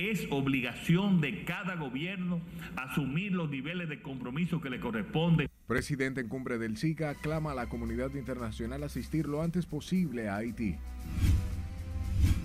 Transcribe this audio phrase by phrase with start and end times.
[0.00, 2.40] Es obligación de cada gobierno
[2.74, 5.46] asumir los niveles de compromiso que le corresponde.
[5.66, 10.36] Presidente en cumbre del SICA clama a la comunidad internacional asistir lo antes posible a
[10.36, 10.76] Haití.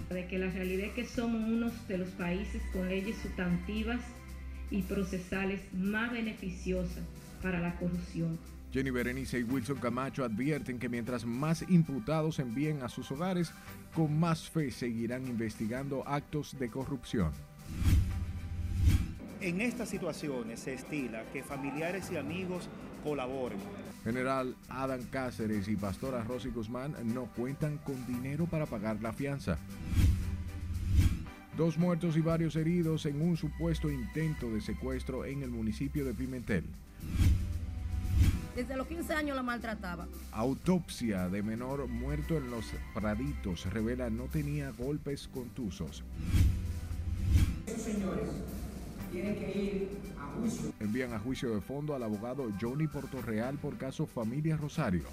[0.10, 4.02] De que la realidad es que somos uno de los países con leyes sustantivas
[4.70, 7.06] y procesales más beneficiosas
[7.42, 8.38] para la corrupción.
[8.76, 13.54] Jenny Berenice y Wilson Camacho advierten que mientras más imputados envíen a sus hogares,
[13.96, 17.32] con más fe seguirán investigando actos de corrupción.
[19.40, 22.68] En estas situaciones se estila que familiares y amigos
[23.02, 23.60] colaboren.
[24.04, 29.58] General Adam Cáceres y Pastora Rosy Guzmán no cuentan con dinero para pagar la fianza.
[31.56, 36.14] Dos muertos y varios heridos en un supuesto intento de secuestro en el municipio de
[36.14, 36.66] Pimentel.
[38.56, 40.08] Desde los 15 años la maltrataba.
[40.32, 46.04] Autopsia de menor muerto en los Praditos revela no tenía golpes contusos.
[47.68, 48.30] Esos señores
[49.12, 50.72] tienen que ir a juicio.
[50.80, 55.04] Envían a juicio de fondo al abogado Johnny Portorreal por caso Familia Rosario.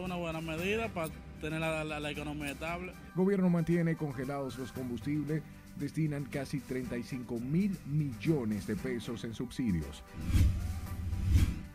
[0.00, 2.92] Una buena medida para tener la, la, la economía estable.
[3.14, 5.42] Gobierno mantiene congelados los combustibles,
[5.76, 10.02] destinan casi 35 mil millones de pesos en subsidios.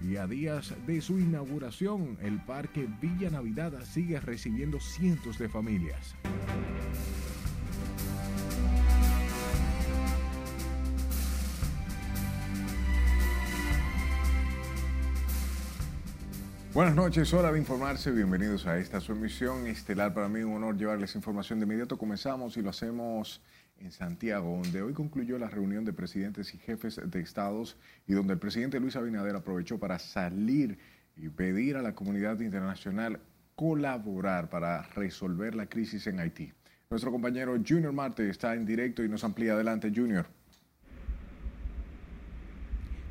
[0.04, 6.16] Y a días de su inauguración, el Parque Villa Navidad sigue recibiendo cientos de familias.
[16.74, 18.10] Buenas noches, hora de informarse.
[18.10, 20.12] Bienvenidos a esta su emisión estelar.
[20.12, 22.00] Para mí un honor llevarles información de inmediato.
[22.00, 23.44] Comenzamos y lo hacemos
[23.78, 28.34] en Santiago, donde hoy concluyó la reunión de presidentes y jefes de estados y donde
[28.34, 30.80] el presidente Luis Abinader aprovechó para salir
[31.16, 33.20] y pedir a la comunidad internacional
[33.56, 36.54] colaborar para resolver la crisis en Haití.
[36.90, 40.26] Nuestro compañero Junior Marte está en directo y nos amplía adelante, Junior.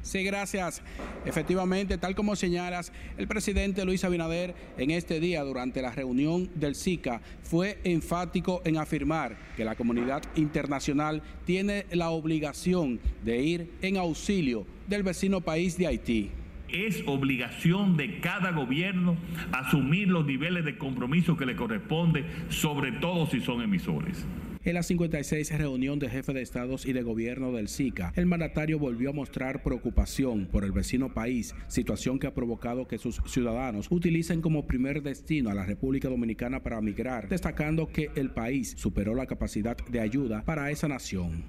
[0.03, 0.83] Sí, gracias.
[1.25, 6.75] Efectivamente, tal como señalas, el presidente Luis Abinader en este día durante la reunión del
[6.75, 13.97] SICA fue enfático en afirmar que la comunidad internacional tiene la obligación de ir en
[13.97, 16.31] auxilio del vecino país de Haití.
[16.69, 19.17] Es obligación de cada gobierno
[19.53, 24.27] asumir los niveles de compromiso que le corresponde, sobre todo si son emisores.
[24.65, 28.79] En la 56 reunión de jefes de estados y de gobierno del SICA, el mandatario
[28.79, 33.89] volvió a mostrar preocupación por el vecino país, situación que ha provocado que sus ciudadanos
[33.91, 39.17] utilicen como primer destino a la República Dominicana para migrar, destacando que el país superó
[39.17, 41.43] la capacidad de ayuda para esa nación.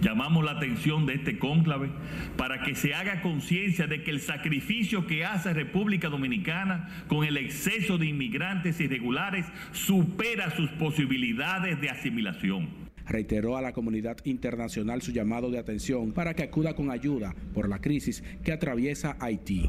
[0.00, 1.90] Llamamos la atención de este cónclave
[2.36, 7.36] para que se haga conciencia de que el sacrificio que hace República Dominicana con el
[7.36, 12.68] exceso de inmigrantes irregulares supera sus posibilidades de asimilación.
[13.06, 17.68] Reiteró a la comunidad internacional su llamado de atención para que acuda con ayuda por
[17.68, 19.68] la crisis que atraviesa Haití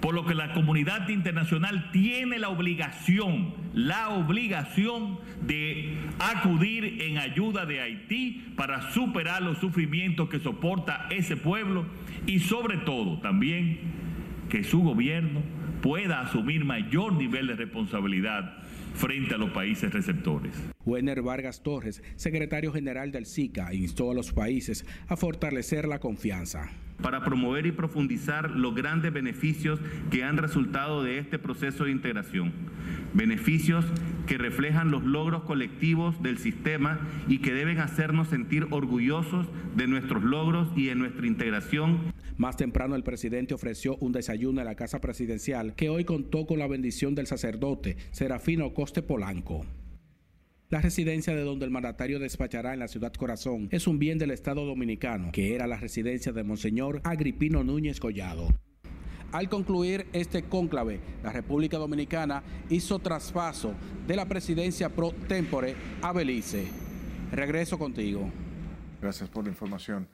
[0.00, 7.66] por lo que la comunidad internacional tiene la obligación, la obligación de acudir en ayuda
[7.66, 11.86] de Haití para superar los sufrimientos que soporta ese pueblo
[12.26, 13.78] y sobre todo también
[14.48, 15.42] que su gobierno
[15.82, 18.58] pueda asumir mayor nivel de responsabilidad
[18.94, 20.52] frente a los países receptores.
[20.84, 26.70] Werner Vargas Torres, secretario general del SICA, instó a los países a fortalecer la confianza
[27.02, 29.80] para promover y profundizar los grandes beneficios
[30.10, 32.52] que han resultado de este proceso de integración.
[33.14, 33.84] Beneficios
[34.26, 39.46] que reflejan los logros colectivos del sistema y que deben hacernos sentir orgullosos
[39.76, 42.12] de nuestros logros y de nuestra integración.
[42.36, 46.58] Más temprano el presidente ofreció un desayuno en la Casa Presidencial que hoy contó con
[46.58, 49.66] la bendición del sacerdote Serafino Coste Polanco.
[50.70, 54.30] La residencia de donde el mandatario despachará en la ciudad Corazón es un bien del
[54.30, 58.46] Estado Dominicano, que era la residencia de Monseñor Agripino Núñez Collado.
[59.32, 63.74] Al concluir este cónclave, la República Dominicana hizo traspaso
[64.06, 66.68] de la presidencia pro tempore a Belice.
[67.32, 68.30] Regreso contigo.
[69.02, 70.06] Gracias por la información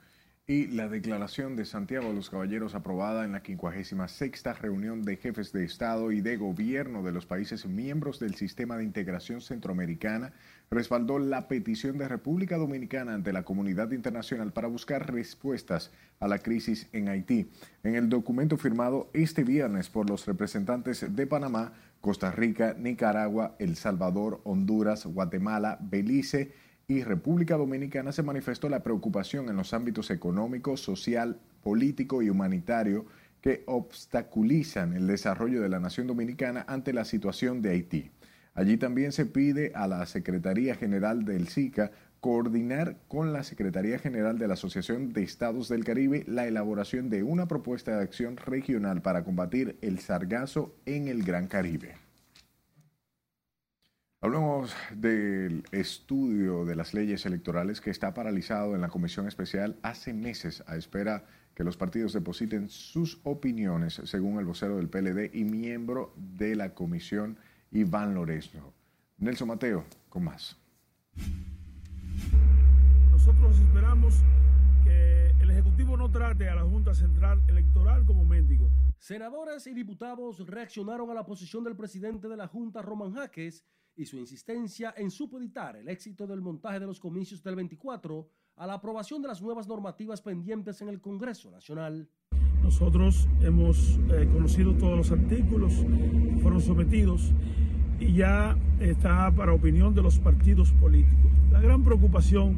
[0.49, 5.51] y la declaración de Santiago de los Caballeros aprobada en la 56 reunión de jefes
[5.51, 10.31] de Estado y de Gobierno de los países miembros del Sistema de Integración Centroamericana
[10.71, 15.91] respaldó la petición de República Dominicana ante la comunidad internacional para buscar respuestas
[16.21, 17.51] a la crisis en Haití.
[17.83, 23.75] En el documento firmado este viernes por los representantes de Panamá, Costa Rica, Nicaragua, El
[23.75, 26.53] Salvador, Honduras, Guatemala, Belice,
[26.89, 33.05] y República Dominicana se manifestó la preocupación en los ámbitos económico, social, político y humanitario
[33.41, 38.11] que obstaculizan el desarrollo de la nación dominicana ante la situación de Haití.
[38.53, 41.91] Allí también se pide a la Secretaría General del SICA
[42.21, 47.21] coordinar con la Secretaría General de la Asociación de Estados del Caribe la elaboración de
[47.21, 52.06] una propuesta de acción regional para combatir el sargazo en el Gran Caribe.
[54.19, 60.11] Hablamos del estudio de las leyes electorales que está paralizado en la Comisión Especial hace
[60.11, 65.43] meses a espera que los partidos depositen sus opiniones, según el vocero del PLD y
[65.43, 67.37] miembro de la comisión,
[67.69, 68.73] Iván Lorenzo.
[69.19, 70.57] Nelson Mateo, con más.
[73.11, 74.15] Nosotros esperamos
[74.83, 78.71] que el Ejecutivo no trate a la Junta Central Electoral como mendigo.
[78.97, 83.63] Senadores y diputados reaccionaron a la posición del presidente de la Junta, Roman Jaques,
[83.97, 88.67] y su insistencia en supeditar el éxito del montaje de los comicios del 24 a
[88.67, 92.07] la aprobación de las nuevas normativas pendientes en el Congreso Nacional.
[92.63, 97.31] Nosotros hemos eh, conocido todos los artículos que fueron sometidos
[97.99, 101.31] y ya está para opinión de los partidos políticos.
[101.51, 102.55] La gran preocupación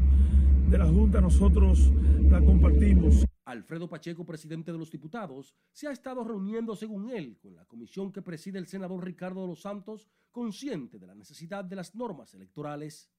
[0.70, 1.92] de la Junta nosotros
[2.30, 3.26] la compartimos.
[3.50, 8.12] Alfredo Pacheco, presidente de los diputados, se ha estado reuniendo, según él, con la comisión
[8.12, 12.34] que preside el senador Ricardo de los Santos, consciente de la necesidad de las normas
[12.36, 13.10] electorales.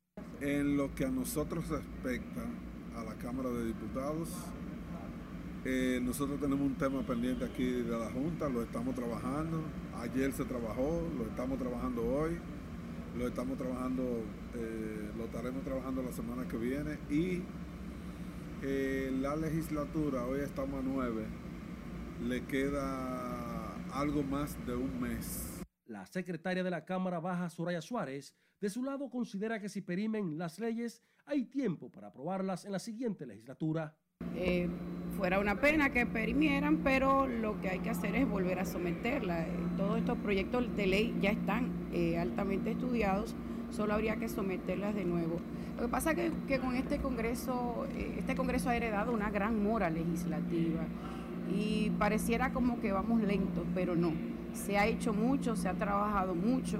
[0.41, 2.47] En lo que a nosotros respecta,
[2.94, 4.29] a la Cámara de Diputados,
[5.65, 9.62] eh, nosotros tenemos un tema pendiente aquí de la Junta, lo estamos trabajando.
[9.97, 12.38] Ayer se trabajó, lo estamos trabajando hoy,
[13.19, 14.03] lo estamos trabajando,
[14.55, 17.43] eh, lo estaremos trabajando la semana que viene y
[18.62, 21.25] eh, la legislatura, hoy estamos a nueve,
[22.27, 25.62] le queda algo más de un mes.
[25.87, 30.39] La secretaria de la Cámara Baja, Soraya Suárez, de su lado considera que si perimen
[30.39, 33.97] las leyes, hay tiempo para aprobarlas en la siguiente legislatura.
[34.35, 34.69] Eh,
[35.17, 39.47] fuera una pena que perimieran, pero lo que hay que hacer es volver a someterla.
[39.47, 41.81] Eh, todos estos proyectos de ley ya están
[42.19, 43.35] altamente estudiados,
[43.71, 45.37] solo habría que someterlas de nuevo.
[45.77, 49.63] Lo que pasa es que, con este Congreso, eh, este Congreso ha heredado una gran
[49.63, 50.85] mora legislativa
[51.51, 54.13] y pareciera como que vamos lentos, pero no.
[54.53, 56.79] Se ha hecho mucho, se ha trabajado mucho.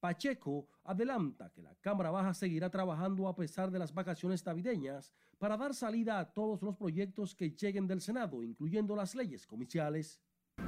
[0.00, 5.56] Pacheco adelanta que la Cámara Baja seguirá trabajando a pesar de las vacaciones navideñas para
[5.56, 10.20] dar salida a todos los proyectos que lleguen del Senado, incluyendo las leyes comiciales.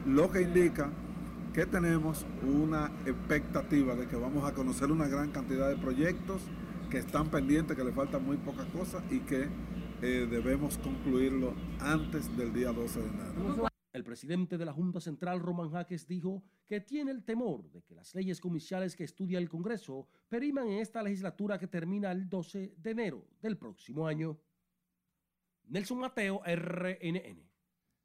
[0.06, 0.90] Lo que indica
[1.56, 6.42] que tenemos una expectativa de que vamos a conocer una gran cantidad de proyectos
[6.90, 9.48] que están pendientes, que le faltan muy pocas cosas y que
[10.02, 13.68] eh, debemos concluirlo antes del día 12 de enero.
[13.90, 17.94] El presidente de la Junta Central, Roman Jaques, dijo que tiene el temor de que
[17.94, 22.74] las leyes comerciales que estudia el Congreso periman en esta legislatura que termina el 12
[22.76, 24.38] de enero del próximo año.
[25.68, 27.55] Nelson Mateo, RNN.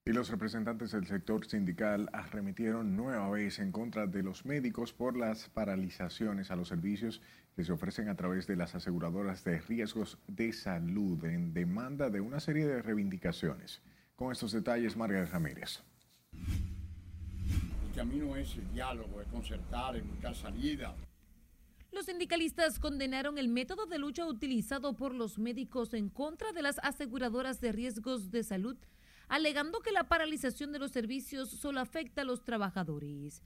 [0.03, 5.15] Y los representantes del sector sindical arremetieron nueva vez en contra de los médicos por
[5.15, 7.21] las paralizaciones a los servicios
[7.56, 12.19] que se ofrecen a través de las aseguradoras de riesgos de salud en demanda de
[12.19, 13.83] una serie de reivindicaciones.
[14.15, 15.83] Con estos detalles, Margarita Ramírez.
[16.31, 20.95] El camino es el diálogo, es concertar, es buscar salida.
[21.92, 26.80] Los sindicalistas condenaron el método de lucha utilizado por los médicos en contra de las
[26.80, 28.77] aseguradoras de riesgos de salud
[29.31, 33.42] alegando que la paralización de los servicios solo afecta a los trabajadores.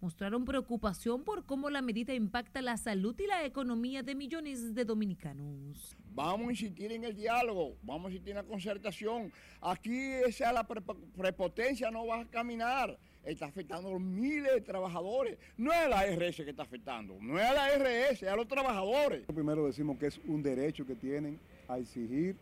[0.00, 4.84] Mostraron preocupación por cómo la medida impacta la salud y la economía de millones de
[4.86, 5.94] dominicanos.
[6.14, 9.30] Vamos a insistir en el diálogo, vamos a insistir en la concertación.
[9.60, 12.98] Aquí esa la prepotencia no va a caminar.
[13.22, 15.36] Está afectando a miles de trabajadores.
[15.58, 19.26] No es la RS que está afectando, no es la RS, es a los trabajadores.
[19.26, 21.38] Primero decimos que es un derecho que tienen
[21.68, 22.36] a exigir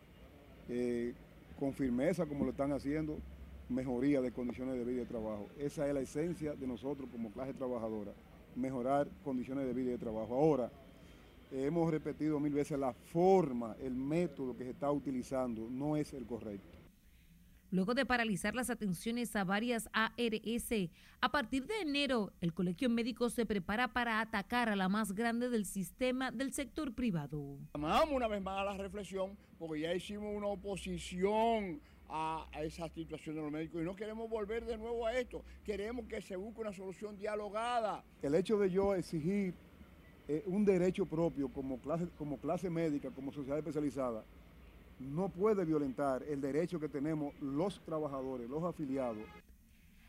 [0.69, 1.13] eh,
[1.59, 3.17] con firmeza como lo están haciendo,
[3.69, 5.47] mejoría de condiciones de vida y de trabajo.
[5.57, 8.13] Esa es la esencia de nosotros como clase trabajadora,
[8.55, 10.35] mejorar condiciones de vida y de trabajo.
[10.35, 10.71] Ahora,
[11.51, 16.25] hemos repetido mil veces, la forma, el método que se está utilizando no es el
[16.25, 16.84] correcto.
[17.71, 20.71] Luego de paralizar las atenciones a varias ARS,
[21.21, 25.49] a partir de enero, el Colegio Médico se prepara para atacar a la más grande
[25.49, 27.57] del sistema del sector privado.
[27.73, 33.35] Llamamos una vez más a la reflexión porque ya hicimos una oposición a, esa situación
[33.35, 35.43] de los médicos y no queremos volver de nuevo a esto.
[35.63, 38.03] Queremos que se busque una solución dialogada.
[38.21, 39.53] El hecho de yo exigir
[40.27, 44.23] eh, un derecho propio como clase, como clase médica, como sociedad especializada,
[44.99, 49.23] no puede violentar el derecho que tenemos los trabajadores, los afiliados.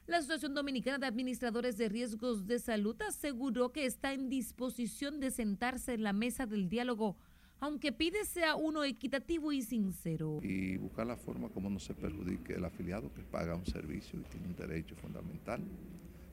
[0.07, 5.33] La Asociación Dominicana de Administradores de Riesgos de Salud aseguró que está en disposición de
[5.33, 7.17] sentarse en la mesa del diálogo,
[7.59, 10.39] aunque pide sea uno equitativo y sincero.
[10.43, 14.23] Y buscar la forma como no se perjudique el afiliado que paga un servicio y
[14.25, 15.61] tiene un derecho fundamental.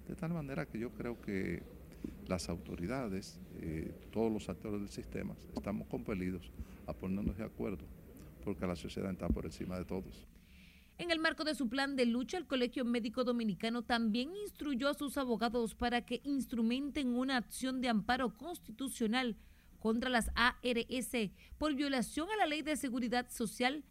[0.07, 1.63] De tal manera que yo creo que
[2.27, 6.51] las autoridades, eh, todos los actores del sistema, estamos compelidos
[6.85, 7.85] a ponernos de acuerdo,
[8.43, 10.27] porque la sociedad está por encima de todos.
[10.97, 14.93] En el marco de su plan de lucha, el Colegio Médico Dominicano también instruyó a
[14.93, 19.35] sus abogados para que instrumenten una acción de amparo constitucional
[19.79, 23.83] contra las ARS por violación a la Ley de Seguridad Social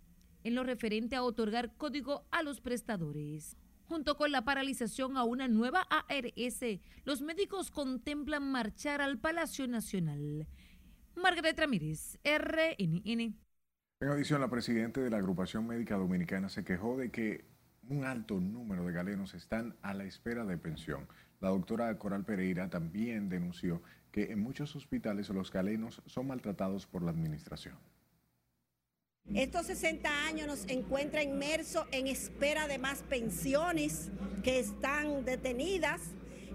[0.44, 3.56] en lo referente a otorgar código a los prestadores.
[3.85, 10.47] Junto con la paralización a una nueva ARS, los médicos contemplan marchar al Palacio Nacional.
[11.14, 13.37] Margaret Ramírez, RNN.
[14.02, 17.44] En adición, la presidenta de la Agrupación Médica Dominicana se quejó de que
[17.88, 21.06] un alto número de galenos están a la espera de pensión.
[21.40, 23.80] La doctora Coral Pereira también denunció
[24.11, 27.76] que en muchos hospitales los galenos son maltratados por la administración.
[29.35, 34.11] Estos 60 años nos encuentra inmersos en espera de más pensiones
[34.42, 36.00] que están detenidas,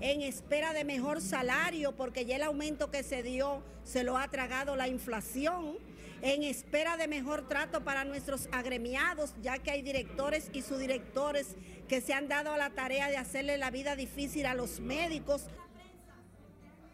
[0.02, 4.28] en espera de mejor salario, porque ya el aumento que se dio se lo ha
[4.28, 5.78] tragado la inflación
[6.22, 11.56] en espera de mejor trato para nuestros agremiados, ya que hay directores y subdirectores
[11.88, 15.48] que se han dado a la tarea de hacerle la vida difícil a los médicos.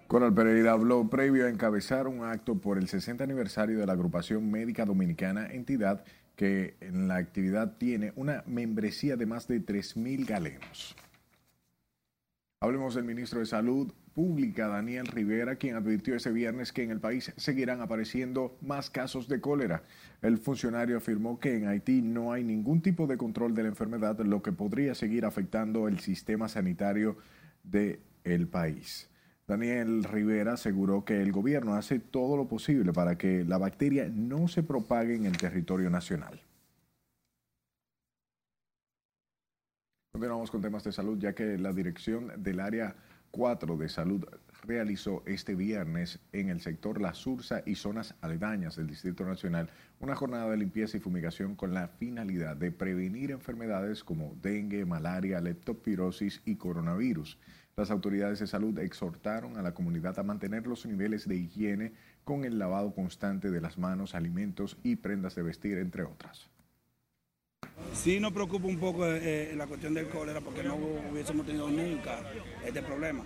[0.07, 4.51] Coral Pereira habló previo a encabezar un acto por el 60 aniversario de la Agrupación
[4.51, 6.03] Médica Dominicana, entidad
[6.35, 10.95] que en la actividad tiene una membresía de más de 3.000 galenos.
[12.59, 16.99] Hablemos del ministro de Salud, Pública, Daniel Rivera, quien advirtió ese viernes que en el
[16.99, 19.83] país seguirán apareciendo más casos de cólera.
[20.21, 24.19] El funcionario afirmó que en Haití no hay ningún tipo de control de la enfermedad,
[24.19, 27.17] lo que podría seguir afectando el sistema sanitario
[27.63, 29.09] del el país.
[29.47, 34.47] Daniel Rivera aseguró que el gobierno hace todo lo posible para que la bacteria no
[34.47, 36.39] se propague en el territorio nacional.
[40.13, 42.95] Continuamos con temas de salud, ya que la dirección del área
[43.33, 44.23] 4 de Salud
[44.61, 50.15] realizó este viernes en el sector La Sursa y zonas aledañas del Distrito Nacional una
[50.15, 56.43] jornada de limpieza y fumigación con la finalidad de prevenir enfermedades como dengue, malaria, leptospirosis
[56.45, 57.39] y coronavirus.
[57.75, 62.45] Las autoridades de salud exhortaron a la comunidad a mantener los niveles de higiene con
[62.45, 66.52] el lavado constante de las manos, alimentos y prendas de vestir, entre otras.
[67.93, 72.19] Sí nos preocupa un poco eh, la cuestión del cólera porque no hubiésemos tenido nunca
[72.65, 73.23] este problema.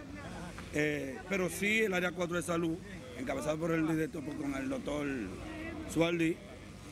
[0.73, 2.77] Eh, pero sí el área 4 de salud,
[3.17, 5.07] encabezado por el director, con el doctor
[5.89, 6.35] Sualdi,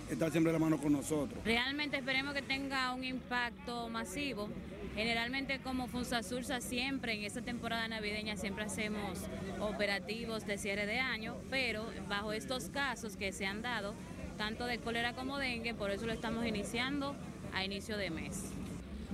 [0.10, 1.44] está siempre la mano con nosotros.
[1.44, 4.50] Realmente esperemos que tenga un impacto masivo.
[4.96, 9.20] Generalmente como Funsasursa siempre en esta temporada navideña siempre hacemos
[9.60, 13.94] operativos de cierre de año, pero bajo estos casos que se han dado,
[14.38, 17.16] tanto de cólera como dengue, por eso lo estamos iniciando
[17.56, 18.52] a inicio de mes.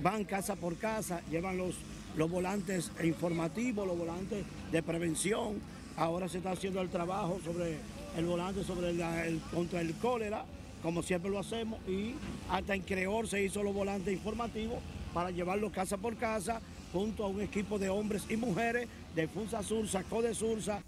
[0.02, 1.76] Van casa por casa, llevan los,
[2.16, 5.60] los volantes informativos, los volantes de prevención.
[5.96, 7.78] Ahora se está haciendo el trabajo sobre
[8.16, 10.44] el volante sobre el, contra el cólera,
[10.82, 12.14] como siempre lo hacemos, y
[12.50, 14.80] hasta en Creor se hizo los volantes informativos
[15.14, 16.60] para llevarlos casa por casa,
[16.92, 20.82] junto a un equipo de hombres y mujeres de Funsa Sursa, Code Sursa,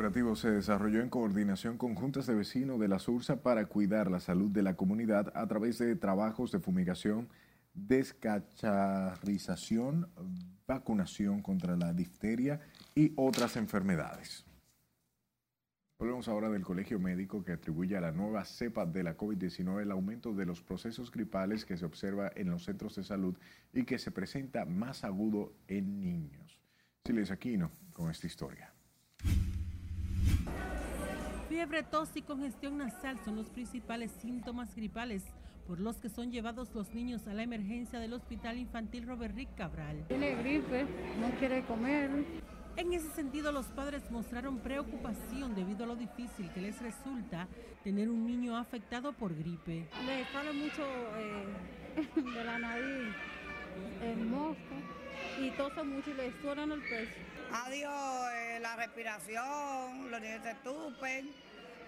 [0.00, 4.18] operativo se desarrolló en coordinación con juntas de vecinos de la Sursa para cuidar la
[4.18, 7.28] salud de la comunidad a través de trabajos de fumigación,
[7.74, 10.08] descacharrización,
[10.66, 12.62] vacunación contra la difteria
[12.94, 14.46] y otras enfermedades.
[15.98, 19.90] Volvemos ahora del Colegio Médico que atribuye a la nueva cepa de la COVID-19 el
[19.90, 23.36] aumento de los procesos gripales que se observa en los centros de salud
[23.74, 26.58] y que se presenta más agudo en niños.
[27.04, 28.72] Siles Aquino con esta historia.
[31.48, 35.24] Fiebre, tos y congestión nasal son los principales síntomas gripales
[35.66, 39.54] por los que son llevados los niños a la emergencia del Hospital Infantil Robert Rick
[39.56, 40.04] Cabral.
[40.08, 40.84] Tiene gripe,
[41.20, 42.10] no quiere comer.
[42.76, 47.46] En ese sentido, los padres mostraron preocupación debido a lo difícil que les resulta
[47.84, 49.86] tener un niño afectado por gripe.
[50.06, 50.82] Le sale mucho
[51.16, 51.44] eh,
[52.34, 53.14] de la nariz
[54.02, 54.74] el mosco
[55.40, 57.29] y tose mucho y le suenan el pecho.
[57.52, 61.30] Adiós, eh, la respiración, los niños se estupen,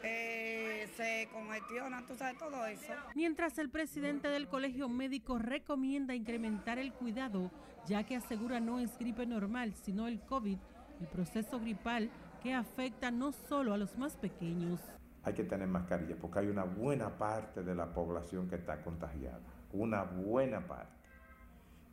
[0.03, 2.93] eh, se congestionan, tú sabes todo eso.
[3.15, 7.53] Mientras el presidente del Colegio Médico recomienda incrementar el cuidado,
[7.87, 10.59] ya que asegura no es gripe normal, sino el COVID,
[11.01, 12.11] el proceso gripal
[12.43, 14.81] que afecta no solo a los más pequeños.
[15.23, 19.39] Hay que tener mascarilla porque hay una buena parte de la población que está contagiada,
[19.73, 20.93] una buena parte.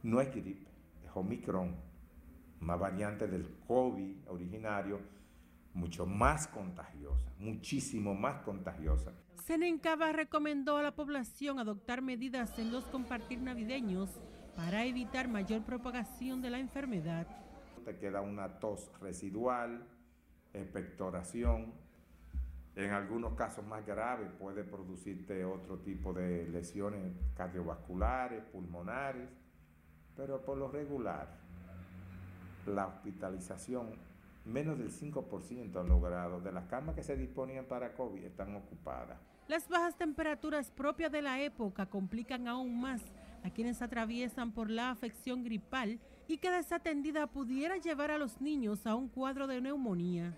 [0.02, 0.66] No es gripe,
[1.06, 1.89] es Omicron
[2.62, 5.00] una variante del COVID originario,
[5.74, 9.14] mucho más contagiosa, muchísimo más contagiosa.
[9.46, 14.10] Senencaba recomendó a la población adoptar medidas en los compartir navideños
[14.56, 17.28] para evitar mayor propagación de la enfermedad.
[17.86, 19.88] Te queda una tos residual,
[20.54, 21.74] expectoración,
[22.76, 29.28] En algunos casos más graves puede producirte otro tipo de lesiones cardiovasculares, pulmonares,
[30.16, 31.42] pero por lo regular
[32.66, 33.90] la hospitalización,
[34.46, 39.18] menos del 5% han logrado de las camas que se disponían para COVID están ocupadas.
[39.48, 43.02] Las bajas temperaturas propias de la época complican aún más
[43.44, 48.86] a quienes atraviesan por la afección gripal y que desatendida pudiera llevar a los niños
[48.86, 50.36] a un cuadro de neumonía.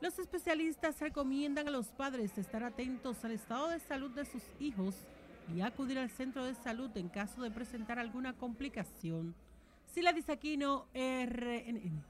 [0.00, 4.94] Los especialistas recomiendan a los padres estar atentos al estado de salud de sus hijos
[5.54, 9.34] y acudir al centro de salud en caso de presentar alguna complicación.
[9.94, 12.02] Sila Disaquino, RNN.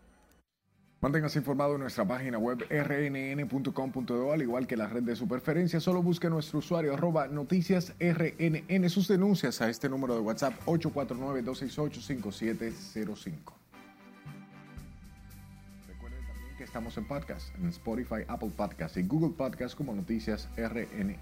[1.03, 5.79] Manténgase informado en nuestra página web rnn.com.do, al igual que la red de su preferencia.
[5.81, 8.89] Solo busque nuestro usuario arroba noticias rnn.
[8.89, 13.53] Sus denuncias a este número de WhatsApp 849-268-5705.
[15.87, 20.49] Recuerden también que estamos en podcast, en Spotify, Apple Podcast y Google Podcast como Noticias
[20.57, 21.19] RNN.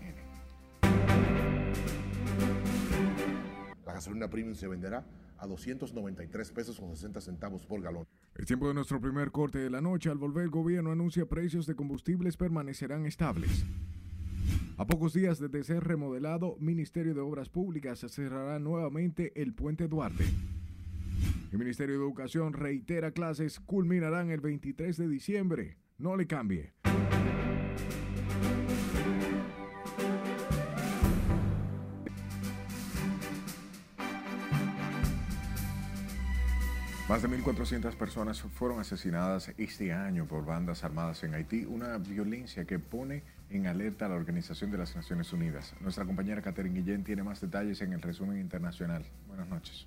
[3.84, 5.04] La gasolina premium se venderá
[5.42, 8.06] a 293 pesos con 60 centavos por galón.
[8.36, 10.08] Es tiempo de nuestro primer corte de la noche.
[10.08, 13.64] Al volver, el gobierno anuncia precios de combustibles permanecerán estables.
[14.76, 20.24] A pocos días de ser remodelado, Ministerio de Obras Públicas cerrará nuevamente el Puente Duarte.
[21.50, 25.76] El Ministerio de Educación reitera clases culminarán el 23 de diciembre.
[25.98, 26.72] No le cambie.
[37.12, 42.64] Más de 1.400 personas fueron asesinadas este año por bandas armadas en Haití, una violencia
[42.64, 45.74] que pone en alerta a la Organización de las Naciones Unidas.
[45.82, 49.04] Nuestra compañera Catherine Guillén tiene más detalles en el resumen internacional.
[49.28, 49.84] Buenas noches.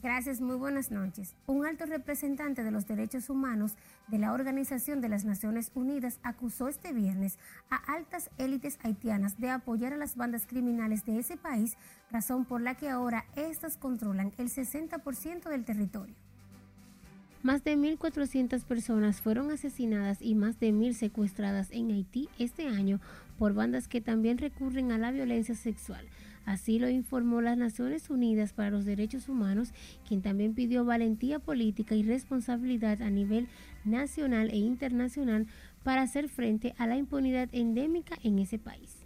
[0.00, 1.34] Gracias, muy buenas noches.
[1.46, 3.74] Un alto representante de los derechos humanos
[4.06, 7.36] de la Organización de las Naciones Unidas acusó este viernes
[7.68, 11.76] a altas élites haitianas de apoyar a las bandas criminales de ese país,
[12.12, 16.14] razón por la que ahora éstas controlan el 60% del territorio.
[17.42, 23.00] Más de 1.400 personas fueron asesinadas y más de 1.000 secuestradas en Haití este año
[23.36, 26.06] por bandas que también recurren a la violencia sexual.
[26.44, 29.72] Así lo informó las Naciones Unidas para los Derechos Humanos,
[30.06, 33.48] quien también pidió valentía política y responsabilidad a nivel
[33.84, 35.46] nacional e internacional
[35.82, 38.96] para hacer frente a la impunidad endémica en ese país.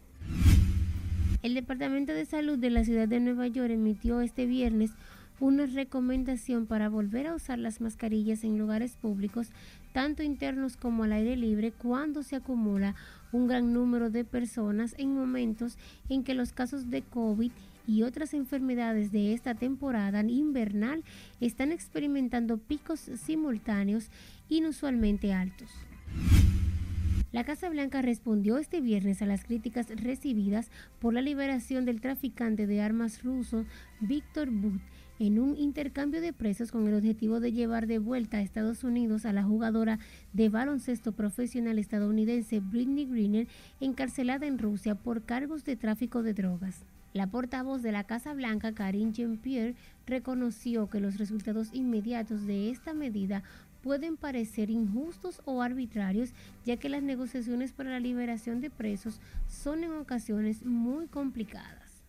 [1.43, 4.93] El Departamento de Salud de la ciudad de Nueva York emitió este viernes
[5.41, 9.49] una recomendación para volver a usar las mascarillas en lugares públicos,
[9.93, 12.95] tanto internos como al aire libre, cuando se acumula
[13.31, 15.79] un gran número de personas en momentos
[16.09, 17.53] en que los casos de COVID
[17.87, 21.03] y otras enfermedades de esta temporada invernal
[21.41, 24.11] están experimentando picos simultáneos
[24.49, 25.71] inusualmente altos.
[27.33, 32.67] La Casa Blanca respondió este viernes a las críticas recibidas por la liberación del traficante
[32.67, 33.65] de armas ruso
[34.01, 34.83] Víctor Butt
[35.23, 39.25] en un intercambio de presos con el objetivo de llevar de vuelta a Estados Unidos
[39.25, 40.01] a la jugadora
[40.33, 43.47] de baloncesto profesional estadounidense Britney Greener,
[43.79, 46.85] encarcelada en Rusia por cargos de tráfico de drogas.
[47.13, 52.93] La portavoz de la Casa Blanca, Karine Jean-Pierre, reconoció que los resultados inmediatos de esta
[52.93, 53.45] medida
[53.81, 56.31] pueden parecer injustos o arbitrarios,
[56.65, 62.03] ya que las negociaciones para la liberación de presos son en ocasiones muy complicadas.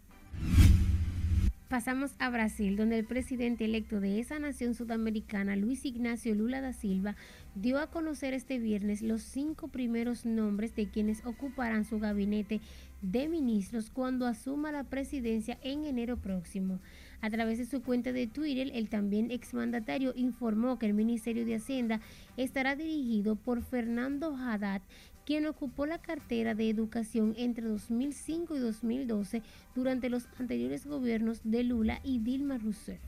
[1.74, 6.72] Pasamos a Brasil, donde el presidente electo de esa nación sudamericana, Luis Ignacio Lula da
[6.72, 7.16] Silva,
[7.56, 12.62] dio a conocer este viernes los cinco primeros nombres de quienes ocuparán su gabinete
[13.02, 16.80] de ministros cuando asuma la presidencia en enero próximo.
[17.22, 21.56] A través de su cuenta de Twitter, el también exmandatario informó que el Ministerio de
[21.56, 22.02] Hacienda
[22.38, 24.84] estará dirigido por Fernando Haddad,
[25.26, 29.42] quien ocupó la cartera de educación entre 2005 y 2012
[29.76, 33.00] durante los anteriores gobiernos de Lula y Dilma Rousseff.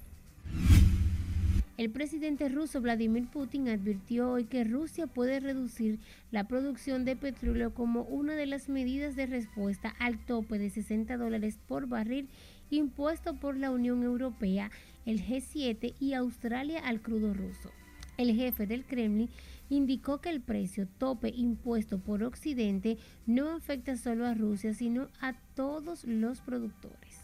[1.77, 5.99] El presidente ruso Vladimir Putin advirtió hoy que Rusia puede reducir
[6.31, 11.17] la producción de petróleo como una de las medidas de respuesta al tope de 60
[11.17, 12.29] dólares por barril
[12.69, 14.71] impuesto por la Unión Europea,
[15.05, 17.71] el G7 y Australia al crudo ruso.
[18.17, 19.29] El jefe del Kremlin
[19.69, 25.33] indicó que el precio tope impuesto por Occidente no afecta solo a Rusia, sino a
[25.55, 27.21] todos los productores.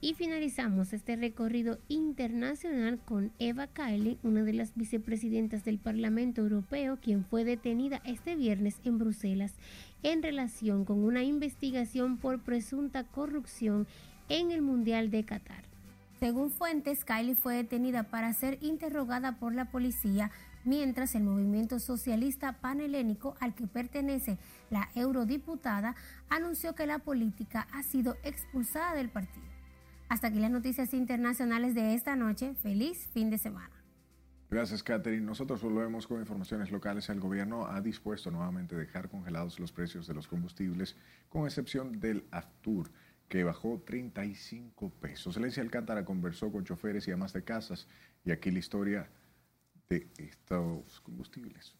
[0.00, 6.98] Y finalizamos este recorrido internacional con Eva Kaili, una de las vicepresidentas del Parlamento Europeo,
[7.00, 9.54] quien fue detenida este viernes en Bruselas
[10.02, 13.86] en relación con una investigación por presunta corrupción
[14.28, 15.73] en el Mundial de Qatar.
[16.24, 20.30] Según fuentes, Kylie fue detenida para ser interrogada por la policía
[20.64, 24.38] mientras el movimiento socialista panhelénico al que pertenece
[24.70, 25.94] la eurodiputada
[26.30, 29.44] anunció que la política ha sido expulsada del partido.
[30.08, 32.54] Hasta aquí las noticias internacionales de esta noche.
[32.54, 33.84] Feliz fin de semana.
[34.48, 35.26] Gracias, Catherine.
[35.26, 37.06] Nosotros volvemos con informaciones locales.
[37.10, 40.96] El gobierno ha dispuesto nuevamente dejar congelados los precios de los combustibles,
[41.28, 42.90] con excepción del Aftur,
[43.28, 45.34] que bajó 35 pesos.
[45.34, 47.88] Celencia Alcántara conversó con choferes y amas de casas,
[48.24, 49.08] y aquí la historia
[49.88, 51.74] de estos combustibles.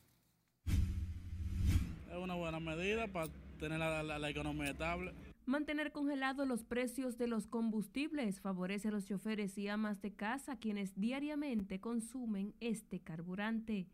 [0.67, 3.29] Es una buena medida para
[3.59, 5.13] tener la, la, la economía estable.
[5.47, 10.57] Mantener congelados los precios de los combustibles favorece a los choferes y amas de casa
[10.57, 13.87] quienes diariamente consumen este carburante.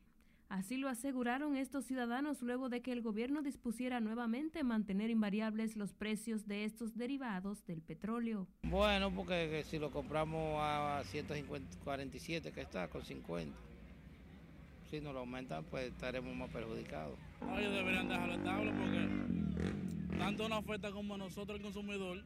[0.51, 5.93] Así lo aseguraron estos ciudadanos luego de que el gobierno dispusiera nuevamente mantener invariables los
[5.95, 8.49] precios de estos derivados del petróleo.
[8.65, 13.57] Bueno, porque si lo compramos a 147 que está con 50,
[14.91, 17.17] si nos lo aumentan pues estaremos más perjudicados.
[17.57, 22.25] Ellos deberían dejarlo estable porque tanto una oferta como a nosotros el consumidor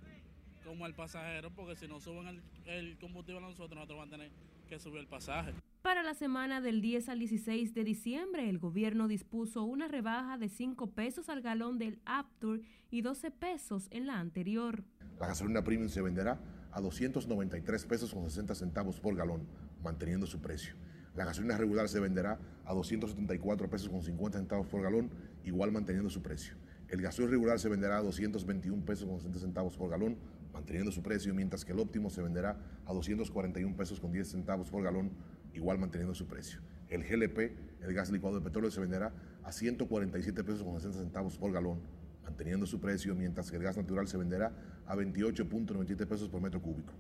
[0.65, 4.17] como al pasajero, porque si no suben el, el combustible a nosotros, nosotros vamos a
[4.17, 4.31] tener
[4.67, 5.53] que subir el pasaje.
[5.85, 10.49] Para la semana del 10 al 16 de diciembre, el gobierno dispuso una rebaja de
[10.49, 14.83] 5 pesos al galón del Aptur y 12 pesos en la anterior.
[15.21, 16.41] La gasolina premium se venderá
[16.73, 19.47] a 293 pesos con 60 centavos por galón,
[19.83, 20.75] manteniendo su precio.
[21.15, 25.11] La gasolina regular se venderá a 274 pesos con 50 centavos por galón,
[25.45, 26.55] igual manteniendo su precio.
[26.89, 30.17] El gasoil regular se venderá a 221 pesos con 60 centavos por galón,
[30.53, 34.71] manteniendo su precio, mientras que el óptimo se venderá a 241 pesos con 10 centavos
[34.71, 35.11] por galón,
[35.55, 36.61] igual manteniendo su precio.
[36.89, 37.39] El GLP,
[37.83, 39.13] el gas licuado de petróleo, se venderá
[39.43, 41.81] a 147 pesos con 60 centavos por galón,
[42.23, 44.53] manteniendo su precio, mientras que el gas natural se venderá
[44.87, 46.93] a 28.97 pesos por metro cúbico.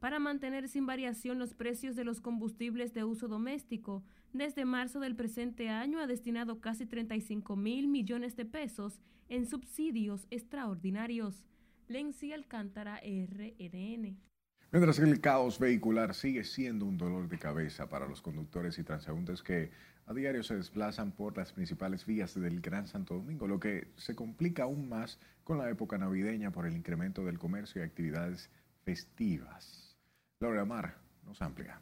[0.00, 5.14] Para mantener sin variación los precios de los combustibles de uso doméstico, desde marzo del
[5.14, 11.44] presente año ha destinado casi 35 mil millones de pesos en subsidios extraordinarios.
[11.86, 14.29] Lenzi Alcántara, RNN.
[14.72, 18.84] Mientras que el caos vehicular sigue siendo un dolor de cabeza para los conductores y
[18.84, 19.72] transeúntes que
[20.06, 24.14] a diario se desplazan por las principales vías del Gran Santo Domingo, lo que se
[24.14, 28.48] complica aún más con la época navideña por el incremento del comercio y actividades
[28.84, 29.96] festivas.
[30.38, 31.80] Laura Mar nos amplía.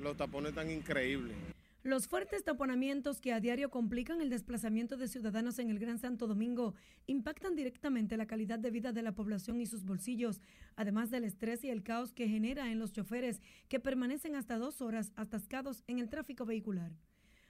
[0.00, 1.36] Los tapones están increíbles.
[1.82, 6.26] Los fuertes taponamientos que a diario complican el desplazamiento de ciudadanos en el Gran Santo
[6.26, 6.74] Domingo
[7.06, 10.42] impactan directamente la calidad de vida de la población y sus bolsillos,
[10.76, 14.82] además del estrés y el caos que genera en los choferes que permanecen hasta dos
[14.82, 16.92] horas atascados en el tráfico vehicular.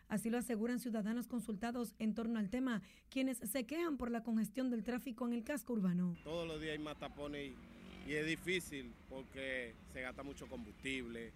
[0.06, 4.70] Así lo aseguran ciudadanos consultados en torno al tema, quienes se quejan por la congestión
[4.70, 6.16] del tráfico en el casco urbano.
[6.22, 7.50] Todos los días hay más tapones
[8.06, 11.32] y, y es difícil porque se gasta mucho combustible.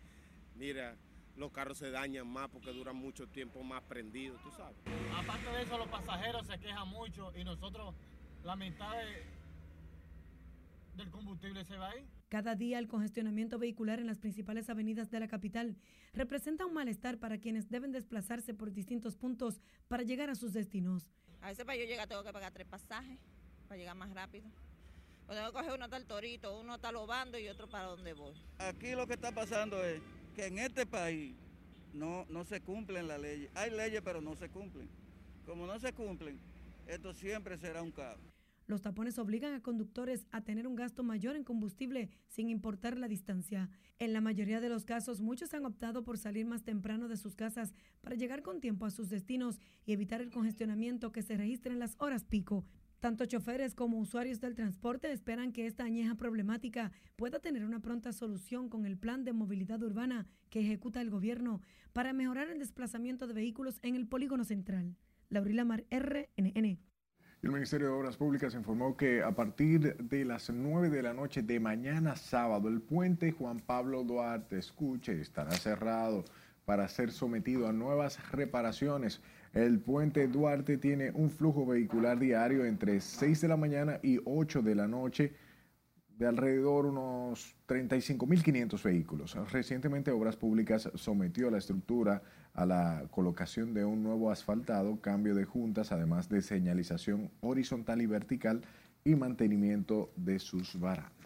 [0.57, 0.97] Mira,
[1.37, 4.77] los carros se dañan más porque duran mucho tiempo más prendidos, tú sabes.
[5.15, 7.95] Aparte de eso, los pasajeros se quejan mucho y nosotros
[8.45, 9.25] la mitad de,
[10.97, 12.07] del combustible se va ahí.
[12.29, 15.77] Cada día el congestionamiento vehicular en las principales avenidas de la capital
[16.13, 21.09] representa un malestar para quienes deben desplazarse por distintos puntos para llegar a sus destinos.
[21.43, 23.19] A veces para yo llegar tengo que pagar tres pasajes
[23.69, 24.49] para llegar más rápido.
[25.27, 28.13] O tengo que coger uno hasta el Torito, uno hasta Lobando y otro para donde
[28.13, 28.35] voy.
[28.59, 30.03] Aquí lo que está pasando es
[30.35, 31.35] que en este país
[31.93, 33.51] no, no se cumplen las leyes.
[33.55, 34.89] Hay leyes, pero no se cumplen.
[35.47, 36.39] Como no se cumplen,
[36.87, 38.21] esto siempre será un caos.
[38.67, 43.09] Los tapones obligan a conductores a tener un gasto mayor en combustible sin importar la
[43.09, 43.69] distancia.
[43.99, 47.37] En la mayoría de los casos, muchos han optado por salir más temprano de sus
[47.37, 51.75] casas para llegar con tiempo a sus destinos y evitar el congestionamiento que se registra
[51.75, 52.65] en las horas pico.
[53.05, 58.15] Tanto choferes como usuarios del transporte esperan que esta añeja problemática pueda tener una pronta
[58.15, 61.61] solución con el plan de movilidad urbana que ejecuta el gobierno
[61.93, 64.97] para mejorar el desplazamiento de vehículos en el polígono central.
[65.29, 66.79] Laurila Mar, RNN.
[67.43, 71.43] El Ministerio de Obras Públicas informó que a partir de las 9 de la noche
[71.43, 76.25] de mañana sábado, el puente Juan Pablo Duarte Escuche estará cerrado
[76.65, 79.21] para ser sometido a nuevas reparaciones.
[79.55, 84.63] El puente Duarte tiene un flujo vehicular diario entre 6 de la mañana y 8
[84.63, 85.33] de la noche
[86.19, 89.37] de alrededor unos 35.500 vehículos.
[89.53, 92.21] Recientemente Obras Públicas sometió la estructura
[92.53, 98.07] a la colocación de un nuevo asfaltado, cambio de juntas, además de señalización horizontal y
[98.07, 98.63] vertical
[99.05, 101.24] y mantenimiento de sus barandas.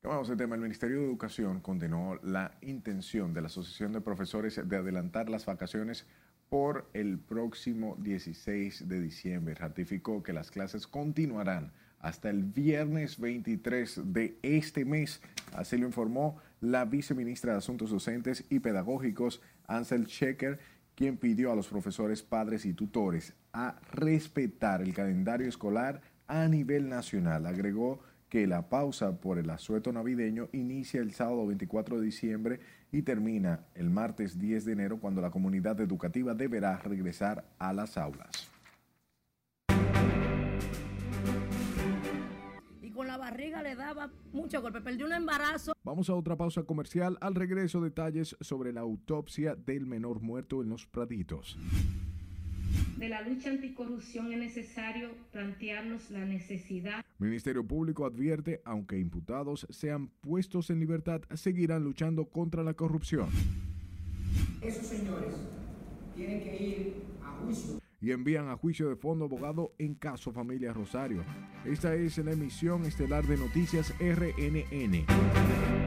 [0.00, 0.54] De tema.
[0.54, 5.44] El Ministerio de Educación condenó la intención de la Asociación de Profesores de adelantar las
[5.44, 6.06] vacaciones
[6.48, 9.54] por el próximo 16 de diciembre.
[9.54, 15.20] Ratificó que las clases continuarán hasta el viernes 23 de este mes.
[15.52, 20.60] Así lo informó la viceministra de Asuntos Docentes y Pedagógicos, Ansel Checker,
[20.94, 26.88] quien pidió a los profesores, padres y tutores a respetar el calendario escolar a nivel
[26.88, 27.46] nacional.
[27.46, 32.60] Agregó que la pausa por el asueto navideño inicia el sábado 24 de diciembre
[32.92, 37.96] y termina el martes 10 de enero cuando la comunidad educativa deberá regresar a las
[37.96, 38.50] aulas.
[42.80, 45.72] Y con la barriga le daba mucho golpe, perdió un embarazo.
[45.82, 47.16] Vamos a otra pausa comercial.
[47.20, 51.58] Al regreso, detalles sobre la autopsia del menor muerto en los Praditos
[52.98, 57.04] de la lucha anticorrupción es necesario plantearnos la necesidad.
[57.18, 63.28] Ministerio Público advierte, aunque imputados sean puestos en libertad, seguirán luchando contra la corrupción.
[64.60, 65.34] Esos señores
[66.16, 67.80] tienen que ir a juicio.
[68.00, 71.24] Y envían a juicio de fondo abogado en caso Familia Rosario.
[71.64, 75.77] Esta es la emisión estelar de Noticias RNN.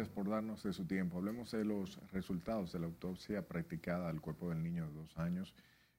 [0.00, 1.18] Gracias por darnos de su tiempo.
[1.18, 5.54] Hablemos de los resultados de la autopsia practicada al cuerpo del niño de dos años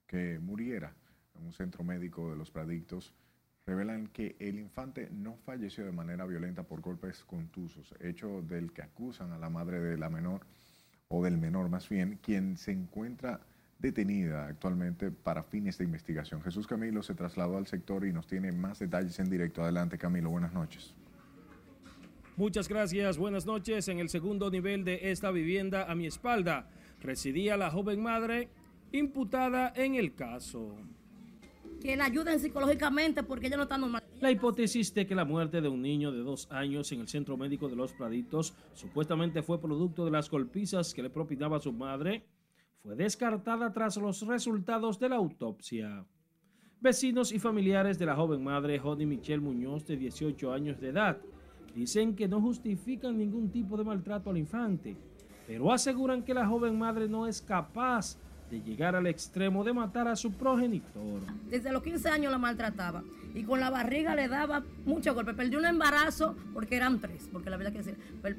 [0.08, 0.96] que muriera
[1.36, 3.14] en un centro médico de los Pradictos.
[3.64, 8.82] Revelan que el infante no falleció de manera violenta por golpes contusos, hecho del que
[8.82, 10.48] acusan a la madre de la menor,
[11.08, 13.42] o del menor más bien, quien se encuentra
[13.78, 16.42] detenida actualmente para fines de investigación.
[16.42, 19.62] Jesús Camilo se trasladó al sector y nos tiene más detalles en directo.
[19.62, 20.96] Adelante Camilo, buenas noches.
[22.42, 23.88] Muchas gracias, buenas noches.
[23.88, 26.68] En el segundo nivel de esta vivienda a mi espalda
[27.00, 28.50] residía la joven madre
[28.92, 30.76] imputada en el caso.
[31.80, 34.04] Que la ayuden psicológicamente porque ella no está normal.
[34.22, 37.38] La hipótesis de que la muerte de un niño de dos años en el centro
[37.38, 42.26] médico de Los Praditos supuestamente fue producto de las golpizas que le propinaba su madre
[42.82, 46.08] fue descartada tras los resultados de la autopsia.
[46.80, 51.22] Vecinos y familiares de la joven madre Jody Michelle Muñoz, de 18 años de edad,
[51.76, 54.96] Dicen que no justifican ningún tipo de maltrato al infante,
[55.48, 58.18] pero aseguran que la joven madre no es capaz
[58.50, 61.22] de llegar al extremo de matar a su progenitor.
[61.50, 63.02] Desde los 15 años la maltrataba
[63.34, 65.34] y con la barriga le daba mucho golpe.
[65.34, 67.92] Perdió un embarazo porque eran tres, porque la verdad que sí,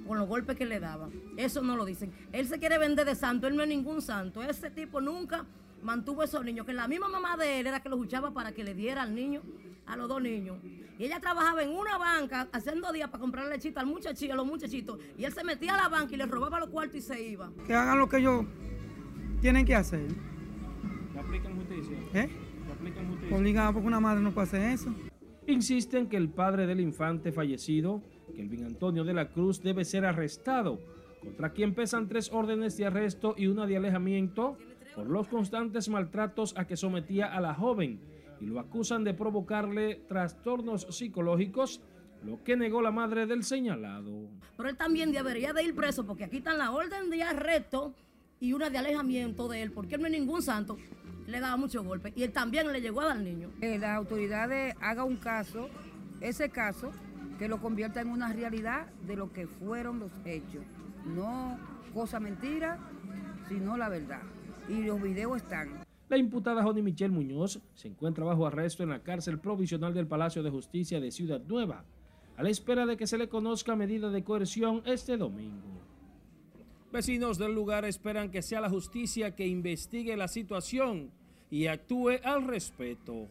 [0.06, 1.08] con los golpes que le daba.
[1.38, 2.12] Eso no lo dicen.
[2.32, 4.42] Él se quiere vender de santo, él no es ningún santo.
[4.42, 5.46] Ese tipo nunca
[5.82, 8.64] mantuvo esos niños, que la misma mamá de él era que los luchaba para que
[8.64, 9.40] le diera al niño,
[9.86, 10.58] a los dos niños.
[10.98, 14.46] Y ella trabajaba en una banca haciendo días para comprar lechita al muchachito, a los
[14.46, 14.98] muchachitos.
[15.16, 17.50] Y él se metía a la banca y le robaba los cuartos y se iba.
[17.66, 18.44] Que hagan lo que ellos
[19.40, 20.06] tienen que hacer.
[21.14, 21.96] ¿Le aplican justicia?
[22.14, 22.30] ¿Eh?
[22.66, 23.36] ¿Le aplican justicia?
[23.36, 24.94] Obligado porque una madre no puede hacer eso.
[25.46, 28.02] Insisten que el padre del infante fallecido,
[28.36, 30.78] Kelvin Antonio de la Cruz, debe ser arrestado,
[31.20, 34.56] contra quien pesan tres órdenes de arresto y una de alejamiento
[34.94, 37.98] por los constantes maltratos a que sometía a la joven
[38.42, 41.80] y lo acusan de provocarle trastornos psicológicos,
[42.24, 44.28] lo que negó la madre del señalado.
[44.56, 47.94] Pero él también debería de ir preso porque aquí están la orden de arresto
[48.40, 50.76] y una de alejamiento de él, porque él no es ningún santo,
[51.26, 53.50] le daba mucho golpe y él también le llegó a dar al niño.
[53.60, 55.68] Que las autoridades hagan un caso,
[56.20, 56.90] ese caso,
[57.38, 60.64] que lo convierta en una realidad de lo que fueron los hechos.
[61.06, 61.58] No
[61.94, 62.78] cosa mentira,
[63.48, 64.22] sino la verdad
[64.68, 65.81] y los videos están.
[66.12, 70.42] La imputada Joni Michelle Muñoz se encuentra bajo arresto en la cárcel provisional del Palacio
[70.42, 71.86] de Justicia de Ciudad Nueva,
[72.36, 75.80] a la espera de que se le conozca medida de coerción este domingo.
[76.92, 81.10] Vecinos del lugar esperan que sea la justicia que investigue la situación
[81.50, 83.28] y actúe al respeto.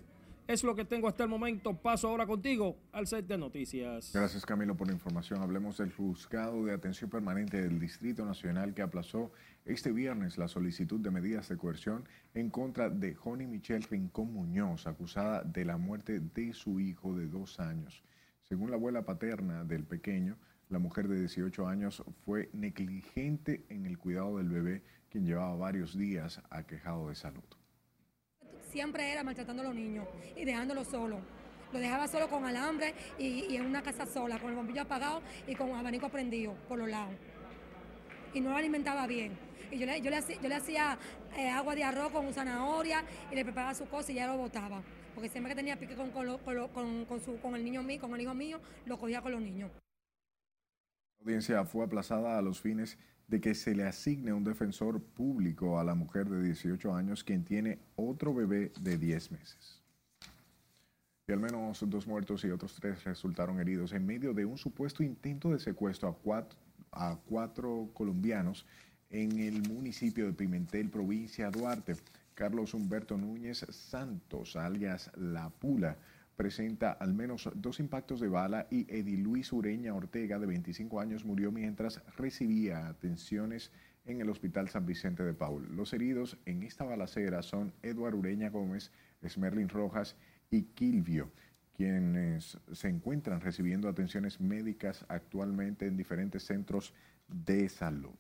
[0.48, 1.76] Es lo que tengo hasta el momento.
[1.76, 4.12] Paso ahora contigo al set de noticias.
[4.12, 5.40] Gracias Camilo por la información.
[5.44, 9.32] Hablemos del juzgado de atención permanente del Distrito Nacional que aplazó
[9.66, 14.88] este viernes la solicitud de medidas de coerción en contra de Joni Michelle Rincón Muñoz,
[14.88, 18.04] acusada de la muerte de su hijo de dos años.
[18.44, 20.38] Según la abuela paterna del pequeño,
[20.70, 25.98] la mujer de 18 años fue negligente en el cuidado del bebé, quien llevaba varios
[25.98, 27.44] días aquejado de salud
[28.72, 31.20] siempre era maltratando a los niños y dejándolos solos.
[31.74, 35.56] Lo dejaba solo con alambre y, en una casa sola, con el bombillo apagado y
[35.56, 37.16] con abanico prendido por los lados.
[38.34, 39.32] Y no lo alimentaba bien.
[39.72, 40.98] Y yo le, yo le, hacía
[41.38, 44.82] eh, agua de arroz con zanahoria y le preparaba su cosa y ya lo botaba.
[45.14, 46.38] Porque siempre que tenía pique con, con,
[47.06, 49.72] con, su, con el niño mío, con el hijo mío, lo cogía con los niños.
[51.20, 55.80] La audiencia fue aplazada a los fines de que se le asigne un defensor público
[55.80, 59.82] a la mujer de 18 años quien tiene otro bebé de 10 meses.
[61.28, 65.02] Y al menos dos muertos y otros tres resultaron heridos en medio de un supuesto
[65.02, 66.60] intento de secuestro a cuatro,
[66.92, 68.66] a cuatro colombianos
[69.10, 71.96] en el municipio de Pimentel, provincia Duarte.
[72.34, 75.98] Carlos Humberto Núñez Santos, alias La Pula,
[76.36, 78.86] presenta al menos dos impactos de bala y
[79.18, 83.72] Luis Ureña Ortega, de 25 años, murió mientras recibía atenciones
[84.06, 85.76] en el Hospital San Vicente de Paul.
[85.76, 88.92] Los heridos en esta balacera son Eduardo Ureña Gómez,
[89.28, 90.16] Smerlin Rojas
[90.50, 91.30] y Kilvio,
[91.76, 96.94] quienes se encuentran recibiendo atenciones médicas actualmente en diferentes centros
[97.28, 98.18] de salud.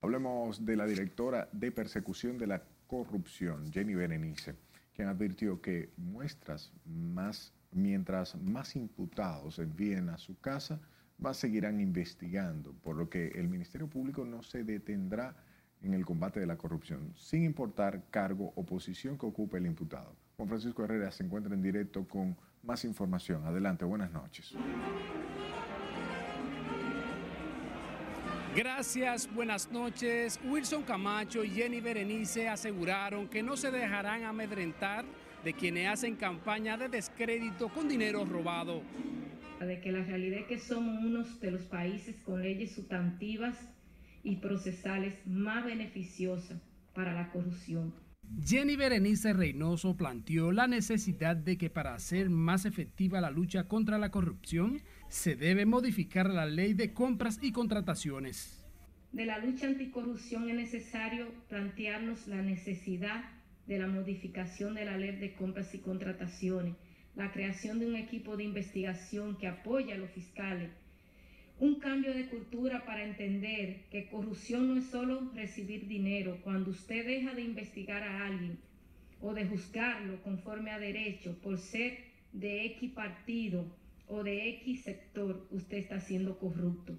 [0.00, 4.54] Hablemos de la directora de persecución de la corrupción, Jenny Berenice
[4.94, 10.80] quien advirtió que muestras más, mientras más imputados envíen a su casa,
[11.18, 15.36] más seguirán investigando, por lo que el Ministerio Público no se detendrá
[15.82, 20.16] en el combate de la corrupción, sin importar cargo o posición que ocupe el imputado.
[20.36, 23.44] Juan Francisco Herrera se encuentra en directo con más información.
[23.44, 24.54] Adelante, buenas noches.
[28.56, 30.40] Gracias, buenas noches.
[30.44, 35.04] Wilson Camacho y Jenny Berenice aseguraron que no se dejarán amedrentar
[35.44, 38.82] de quienes hacen campaña de descrédito con dinero robado.
[39.60, 43.56] De que la realidad es que somos uno de los países con leyes sustantivas
[44.22, 46.60] y procesales más beneficiosas
[46.92, 48.03] para la corrupción.
[48.44, 53.98] Jenny Berenice Reynoso planteó la necesidad de que para hacer más efectiva la lucha contra
[53.98, 58.64] la corrupción, se debe modificar la ley de compras y contrataciones.
[59.12, 63.24] De la lucha anticorrupción es necesario plantearnos la necesidad
[63.66, 66.74] de la modificación de la ley de compras y contrataciones,
[67.14, 70.70] la creación de un equipo de investigación que apoye a los fiscales,
[71.60, 76.38] un cambio de cultura para entender que corrupción no es solo recibir dinero.
[76.42, 78.58] Cuando usted deja de investigar a alguien
[79.20, 81.98] o de juzgarlo conforme a derecho por ser
[82.32, 83.64] de X partido,
[84.08, 86.98] o de X sector usted está siendo corrupto.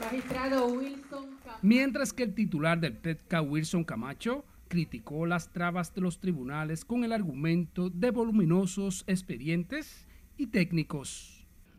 [0.00, 6.20] Magistrado Wilson Mientras que el titular del PETCA, Wilson Camacho, criticó las trabas de los
[6.20, 11.35] tribunales con el argumento de voluminosos expedientes y técnicos.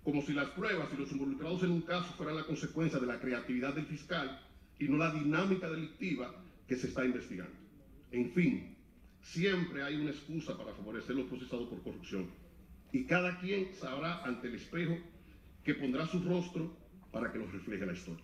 [0.07, 3.19] Como si las pruebas y los involucrados en un caso fueran la consecuencia de la
[3.19, 4.39] creatividad del fiscal
[4.79, 6.33] y no la dinámica delictiva
[6.65, 7.51] que se está investigando.
[8.13, 8.73] En fin,
[9.21, 12.29] siempre hay una excusa para favorecer los procesados por corrupción
[12.93, 14.97] y cada quien sabrá ante el espejo
[15.65, 16.73] que pondrá su rostro
[17.11, 18.23] para que lo refleje la historia.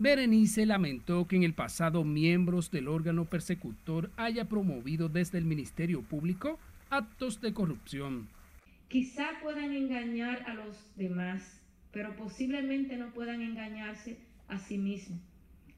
[0.00, 6.02] Berenice lamentó que en el pasado miembros del órgano persecutor haya promovido desde el Ministerio
[6.02, 6.58] Público
[6.90, 8.26] actos de corrupción.
[8.92, 11.58] Quizá puedan engañar a los demás,
[11.92, 15.18] pero posiblemente no puedan engañarse a sí mismos.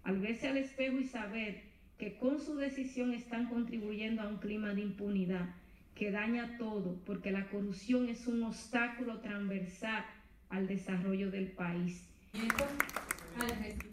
[0.02, 1.62] Al verse al espejo y saber
[1.96, 5.54] que con su decisión están contribuyendo a un clima de impunidad,
[5.94, 10.04] que daña todo, porque la corrupción es un obstáculo transversal
[10.48, 12.08] al desarrollo del país.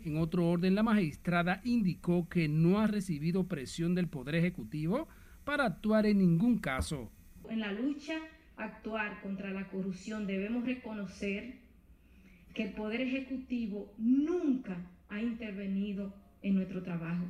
[0.04, 5.08] En otro orden, la magistrada indicó que no ha recibido presión del Poder Ejecutivo
[5.44, 7.12] para actuar en ningún caso.
[7.48, 8.16] En la lucha
[8.64, 11.56] actuar contra la corrupción debemos reconocer
[12.54, 14.78] que el Poder Ejecutivo nunca
[15.10, 17.26] ha intervenido en nuestro trabajo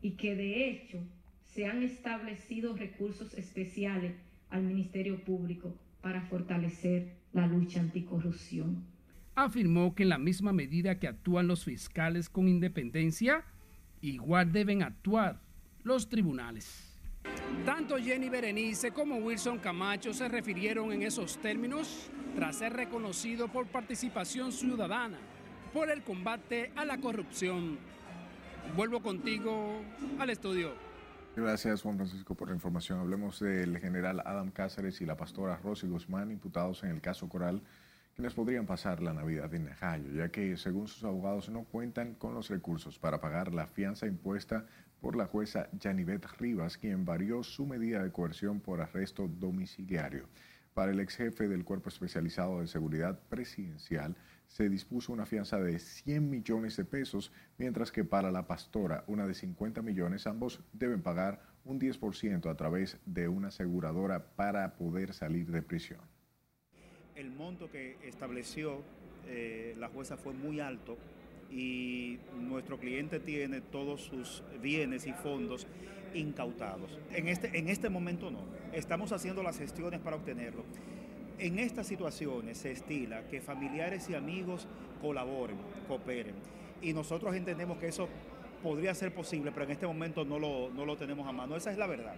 [0.00, 0.98] y que de hecho
[1.44, 4.14] se han establecido recursos especiales
[4.50, 8.84] al Ministerio Público para fortalecer la lucha anticorrupción.
[9.34, 13.44] Afirmó que en la misma medida que actúan los fiscales con independencia,
[14.00, 15.40] igual deben actuar
[15.84, 16.91] los tribunales.
[17.64, 23.66] Tanto Jenny Berenice como Wilson Camacho se refirieron en esos términos tras ser reconocido por
[23.66, 25.18] participación ciudadana
[25.72, 27.78] por el combate a la corrupción.
[28.76, 29.80] Vuelvo contigo
[30.18, 30.72] al estudio.
[31.36, 32.98] Gracias, Juan Francisco, por la información.
[32.98, 37.62] Hablemos del general Adam Cáceres y la pastora Rosy Guzmán, imputados en el caso Coral,
[38.14, 42.34] quienes podrían pasar la Navidad en Najayo, ya que, según sus abogados, no cuentan con
[42.34, 44.66] los recursos para pagar la fianza impuesta
[45.02, 50.28] por la jueza Janivet Rivas, quien varió su medida de coerción por arresto domiciliario.
[50.74, 55.78] Para el ex jefe del Cuerpo Especializado de Seguridad Presidencial, se dispuso una fianza de
[55.80, 61.02] 100 millones de pesos, mientras que para la pastora una de 50 millones, ambos deben
[61.02, 66.00] pagar un 10% a través de una aseguradora para poder salir de prisión.
[67.16, 68.82] El monto que estableció
[69.26, 70.96] eh, la jueza fue muy alto
[71.52, 75.66] y nuestro cliente tiene todos sus bienes y fondos
[76.14, 76.98] incautados.
[77.12, 78.40] En este, en este momento no,
[78.72, 80.64] estamos haciendo las gestiones para obtenerlo.
[81.38, 84.66] En estas situaciones se estila que familiares y amigos
[85.00, 85.56] colaboren,
[85.88, 86.34] cooperen.
[86.80, 88.08] Y nosotros entendemos que eso
[88.62, 91.56] podría ser posible, pero en este momento no lo, no lo tenemos a mano.
[91.56, 92.14] Esa es la verdad.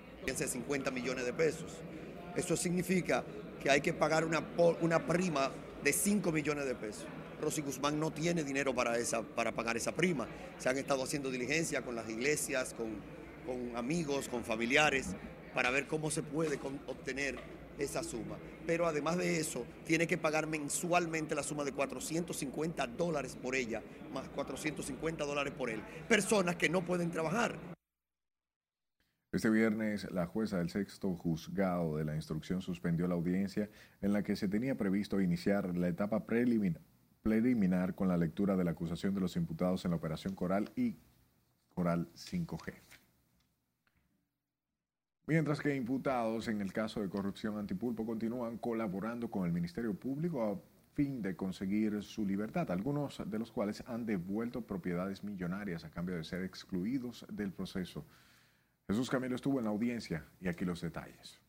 [0.47, 1.79] 50 millones de pesos.
[2.37, 3.25] Eso significa
[3.63, 4.45] que hay que pagar una,
[4.81, 5.51] una prima
[5.83, 7.07] de 5 millones de pesos.
[7.45, 10.27] Rosy Guzmán no tiene dinero para, esa, para pagar esa prima.
[10.59, 12.89] Se han estado haciendo diligencia con las iglesias, con,
[13.47, 15.15] con amigos, con familiares,
[15.55, 17.39] para ver cómo se puede obtener
[17.79, 18.37] esa suma.
[18.67, 23.83] Pero además de eso, tiene que pagar mensualmente la suma de 450 dólares por ella,
[24.13, 25.83] más 450 dólares por él.
[26.09, 27.59] Personas que no pueden trabajar.
[29.35, 33.69] Este viernes, la jueza del sexto juzgado de la instrucción suspendió la audiencia
[34.01, 36.81] en la que se tenía previsto iniciar la etapa preliminar,
[37.95, 40.95] con la lectura de la acusación de los imputados en la operación Coral y
[41.73, 42.75] Coral 5G.
[45.27, 50.43] Mientras que imputados en el caso de corrupción antipulpo continúan colaborando con el Ministerio Público
[50.43, 50.61] a
[50.95, 56.17] fin de conseguir su libertad, algunos de los cuales han devuelto propiedades millonarias a cambio
[56.17, 58.05] de ser excluidos del proceso.
[58.87, 61.41] Jesús Camilo estuvo en la audiencia y aquí los detalles.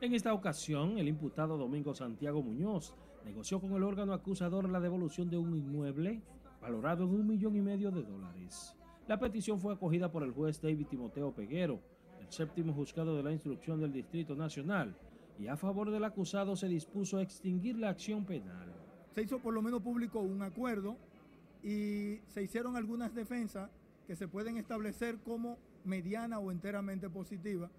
[0.00, 5.30] En esta ocasión, el imputado Domingo Santiago Muñoz negoció con el órgano acusador la devolución
[5.30, 6.22] de un inmueble
[6.60, 8.76] valorado en un millón y medio de dólares.
[9.08, 11.80] La petición fue acogida por el juez David Timoteo Peguero,
[12.18, 14.96] del séptimo juzgado de la instrucción del Distrito Nacional,
[15.38, 18.72] y a favor del acusado se dispuso a extinguir la acción penal.
[19.12, 20.96] Se hizo por lo menos público un acuerdo
[21.62, 23.70] y se hicieron algunas defensas
[24.06, 27.70] que se pueden establecer como mediana o enteramente positiva.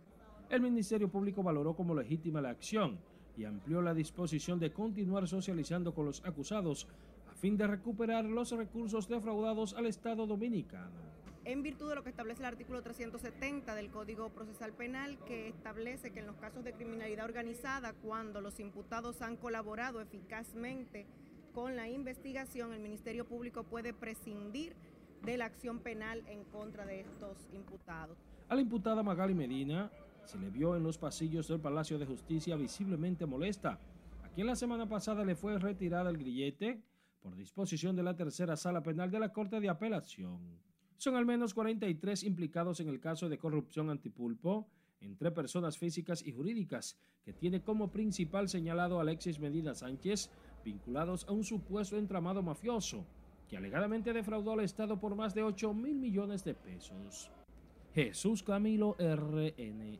[0.49, 2.99] El Ministerio Público valoró como legítima la acción
[3.37, 6.87] y amplió la disposición de continuar socializando con los acusados
[7.29, 11.13] a fin de recuperar los recursos defraudados al Estado dominicano.
[11.45, 16.11] En virtud de lo que establece el artículo 370 del Código Procesal Penal, que establece
[16.11, 21.05] que en los casos de criminalidad organizada, cuando los imputados han colaborado eficazmente
[21.53, 24.73] con la investigación, el Ministerio Público puede prescindir
[25.23, 28.17] de la acción penal en contra de estos imputados.
[28.47, 29.91] A la imputada Magali Medina
[30.25, 33.79] se le vio en los pasillos del Palacio de Justicia visiblemente molesta.
[34.23, 36.81] Aquí en la semana pasada le fue retirada el grillete
[37.21, 40.59] por disposición de la tercera sala penal de la Corte de Apelación.
[40.97, 44.67] Son al menos 43 implicados en el caso de corrupción antipulpo
[45.01, 50.29] entre personas físicas y jurídicas, que tiene como principal señalado Alexis Medina Sánchez,
[50.63, 53.05] vinculados a un supuesto entramado mafioso
[53.49, 57.29] que alegadamente defraudó al Estado por más de 8 mil millones de pesos.
[57.93, 59.99] Jesús Camilo RNN.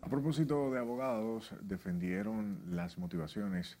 [0.00, 3.78] A propósito de abogados, defendieron las motivaciones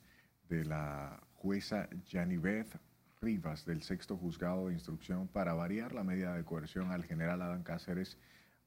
[0.50, 2.78] de la jueza Janibeth
[3.22, 7.62] Rivas del sexto juzgado de instrucción para variar la medida de coerción al general Adán
[7.62, 8.18] Cáceres,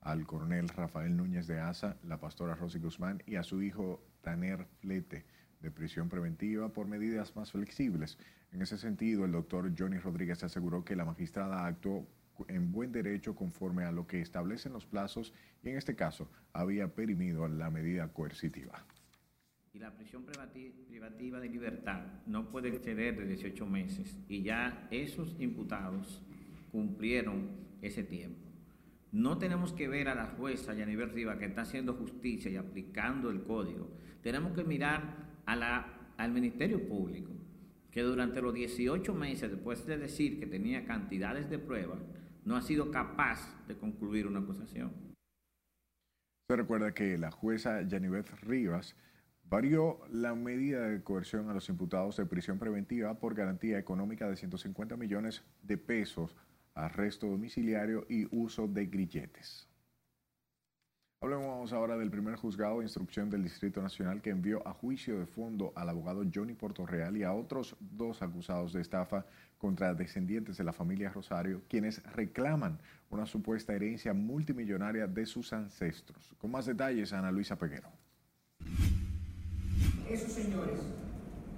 [0.01, 4.66] al coronel Rafael Núñez de Asa, la pastora Rosy Guzmán y a su hijo Taner
[4.80, 5.24] Flete
[5.60, 8.18] de prisión preventiva por medidas más flexibles.
[8.51, 12.07] En ese sentido, el doctor Johnny Rodríguez aseguró que la magistrada actuó
[12.48, 15.34] en buen derecho conforme a lo que establecen los plazos
[15.64, 18.86] y en este caso había perimido la medida coercitiva.
[19.74, 25.36] Y la prisión privativa de libertad no puede exceder de 18 meses y ya esos
[25.40, 26.22] imputados
[26.72, 28.50] cumplieron ese tiempo.
[29.12, 33.30] No tenemos que ver a la jueza Yanivel Rivas que está haciendo justicia y aplicando
[33.30, 33.90] el código.
[34.22, 37.32] Tenemos que mirar a la, al Ministerio Público
[37.92, 42.00] que durante los 18 meses, después de decir que tenía cantidades de pruebas,
[42.50, 44.91] no ha sido capaz de concluir una acusación.
[46.50, 48.95] Se recuerda que la jueza Janibeth Rivas
[49.43, 54.36] varió la medida de coerción a los imputados de prisión preventiva por garantía económica de
[54.36, 56.36] 150 millones de pesos,
[56.74, 59.70] arresto domiciliario y uso de grilletes.
[61.22, 65.28] Hablemos ahora del primer juzgado de instrucción del Distrito Nacional que envió a juicio de
[65.28, 69.28] fondo al abogado Johnny Portorreal y a otros dos acusados de estafa
[69.60, 72.80] contra descendientes de la familia Rosario, quienes reclaman
[73.12, 76.34] una supuesta herencia multimillonaria de sus ancestros.
[76.39, 77.89] Con más detalles, Ana Luisa Peguero.
[80.10, 80.80] Esos señores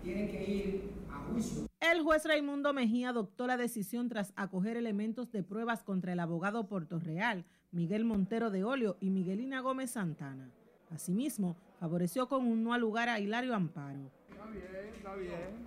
[0.03, 1.67] tienen que ir a juicio.
[1.79, 6.67] El juez Raimundo Mejía adoptó la decisión tras acoger elementos de pruebas contra el abogado
[6.67, 10.49] Portorreal Miguel Montero de Olio y Miguelina Gómez Santana.
[10.89, 14.11] Asimismo, favoreció con un no lugar a Hilario Amparo.
[14.29, 15.61] Está bien, está bien.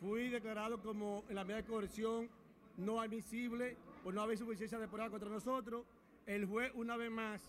[0.00, 2.28] Fui declarado como en la medida de coerción
[2.78, 5.84] no admisible por no haber suficiencia de prueba contra nosotros.
[6.26, 7.42] El juez, una vez más,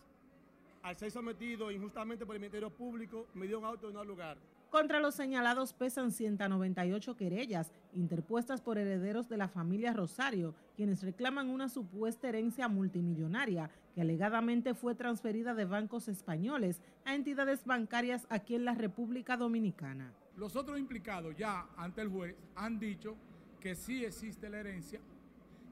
[0.83, 4.37] al ser sometido injustamente por el Ministerio Público, me dio un auto de no lugar.
[4.69, 11.49] Contra los señalados pesan 198 querellas interpuestas por herederos de la familia Rosario, quienes reclaman
[11.49, 18.55] una supuesta herencia multimillonaria que alegadamente fue transferida de bancos españoles a entidades bancarias aquí
[18.55, 20.13] en la República Dominicana.
[20.37, 23.15] Los otros implicados ya ante el juez han dicho
[23.59, 24.99] que sí existe la herencia,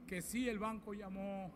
[0.06, 1.50] que sí el banco llamó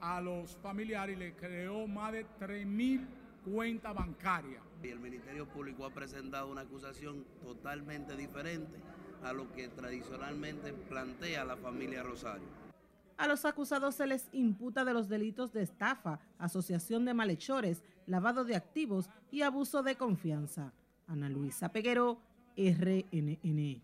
[0.00, 3.06] a los familiares y le creó más de 3 mil
[3.44, 4.60] cuenta bancaria.
[4.82, 8.78] Y el Ministerio Público ha presentado una acusación totalmente diferente
[9.22, 12.48] a lo que tradicionalmente plantea la familia Rosario.
[13.16, 18.44] A los acusados se les imputa de los delitos de estafa, asociación de malhechores, lavado
[18.44, 20.72] de activos y abuso de confianza.
[21.12, 22.18] Ana Luisa Peguero,
[22.56, 23.82] RNN.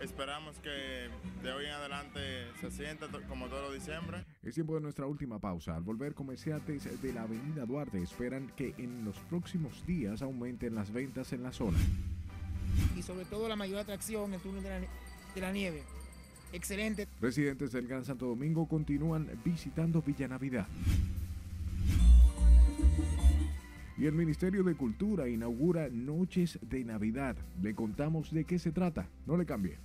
[0.00, 1.08] Esperamos que
[1.44, 2.20] de hoy en adelante
[2.60, 4.24] se sienta como todo diciembre.
[4.42, 5.76] Es tiempo de nuestra última pausa.
[5.76, 10.92] Al volver, comerciantes de la Avenida Duarte esperan que en los próximos días aumenten las
[10.92, 11.78] ventas en la zona.
[12.96, 15.84] y sobre todo la mayor atracción, el túnel de la, de la nieve.
[16.52, 17.06] Excelente.
[17.20, 20.66] Residentes del Gran Santo Domingo continúan visitando Villa Navidad.
[24.02, 27.36] Y el Ministerio de Cultura inaugura Noches de Navidad.
[27.62, 29.08] Le contamos de qué se trata.
[29.26, 29.78] No le cambie.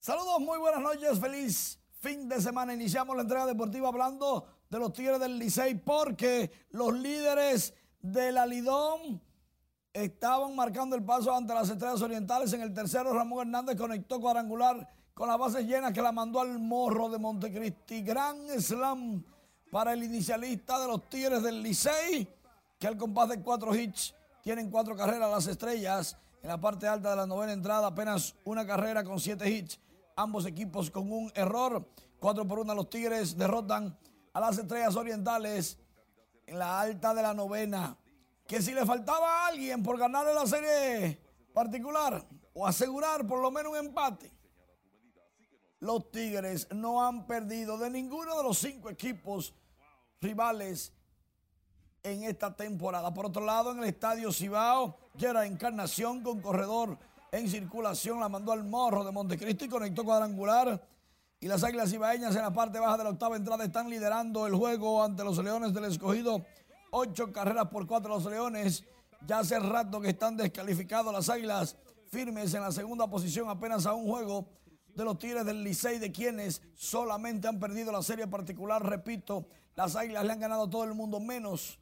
[0.00, 2.74] Saludos, muy buenas noches, feliz fin de semana.
[2.74, 8.46] Iniciamos la entrega deportiva hablando de los Tigres del Licey porque los líderes de la
[8.46, 9.20] Lidón
[9.92, 12.52] estaban marcando el paso ante las Estrellas Orientales.
[12.54, 16.58] En el tercero, Ramón Hernández conectó cuadrangular con las bases llenas que la mandó al
[16.58, 18.02] morro de Montecristi.
[18.02, 19.22] Gran slam
[19.70, 22.28] para el inicialista de los Tigres del Licey,
[22.78, 26.16] que al compás de cuatro hits tienen cuatro carreras las Estrellas.
[26.42, 29.78] En la parte alta de la novena entrada, apenas una carrera con siete hits.
[30.16, 31.88] Ambos equipos con un error.
[32.18, 33.98] Cuatro por una, los Tigres derrotan
[34.32, 35.78] a las Estrellas Orientales
[36.46, 37.96] en la alta de la novena.
[38.46, 41.20] Que si le faltaba a alguien por ganarle la serie
[41.54, 44.32] particular o asegurar por lo menos un empate,
[45.78, 49.54] los Tigres no han perdido de ninguno de los cinco equipos
[50.20, 50.92] rivales
[52.02, 53.12] en esta temporada.
[53.12, 56.98] Por otro lado, en el estadio Cibao, Yera Encarnación con corredor
[57.32, 60.86] en circulación la mandó al morro de Montecristo y conectó cuadrangular.
[61.40, 64.54] Y las Águilas Cibaeñas en la parte baja de la octava entrada están liderando el
[64.54, 66.44] juego ante los Leones del Escogido.
[66.90, 68.84] Ocho carreras por cuatro los Leones.
[69.26, 71.76] Ya hace rato que están descalificados las Águilas
[72.10, 74.48] firmes en la segunda posición apenas a un juego
[74.94, 78.84] de los Tigres del Licey de quienes solamente han perdido la serie particular.
[78.84, 81.78] Repito, las Águilas le han ganado a todo el mundo menos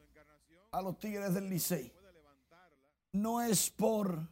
[0.70, 1.92] a los Tigres del Licey.
[3.12, 4.28] No es por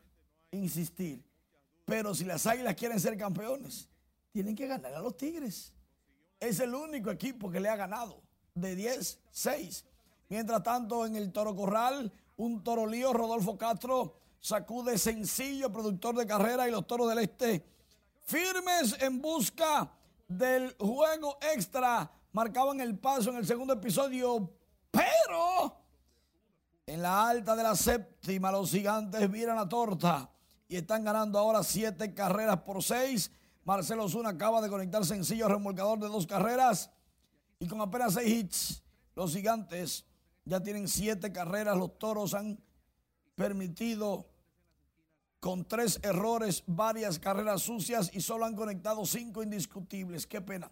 [0.57, 1.25] insistir,
[1.85, 3.89] pero si las Águilas quieren ser campeones,
[4.33, 5.73] tienen que ganar a los Tigres.
[6.39, 8.23] Es el único equipo que le ha ganado
[8.55, 9.85] de 10, 6.
[10.29, 16.27] Mientras tanto, en el Toro Corral, un toro lío, Rodolfo Castro sacude sencillo, productor de
[16.27, 17.65] carrera y los toros del este
[18.27, 19.91] firmes en busca
[20.29, 22.11] del juego extra.
[22.33, 24.51] Marcaban el paso en el segundo episodio,
[24.91, 25.81] pero
[26.85, 30.31] en la alta de la séptima, los gigantes viran la torta
[30.69, 33.31] y están ganando ahora siete carreras por seis.
[33.65, 36.91] Marcelo Zuna acaba de conectar sencillo remolcador de dos carreras
[37.59, 38.83] y con apenas seis hits,
[39.15, 40.05] los gigantes
[40.45, 41.77] ya tienen siete carreras.
[41.77, 42.59] Los toros han
[43.35, 44.29] permitido
[45.41, 50.27] con tres errores varias carreras sucias y solo han conectado cinco indiscutibles.
[50.27, 50.71] Qué pena.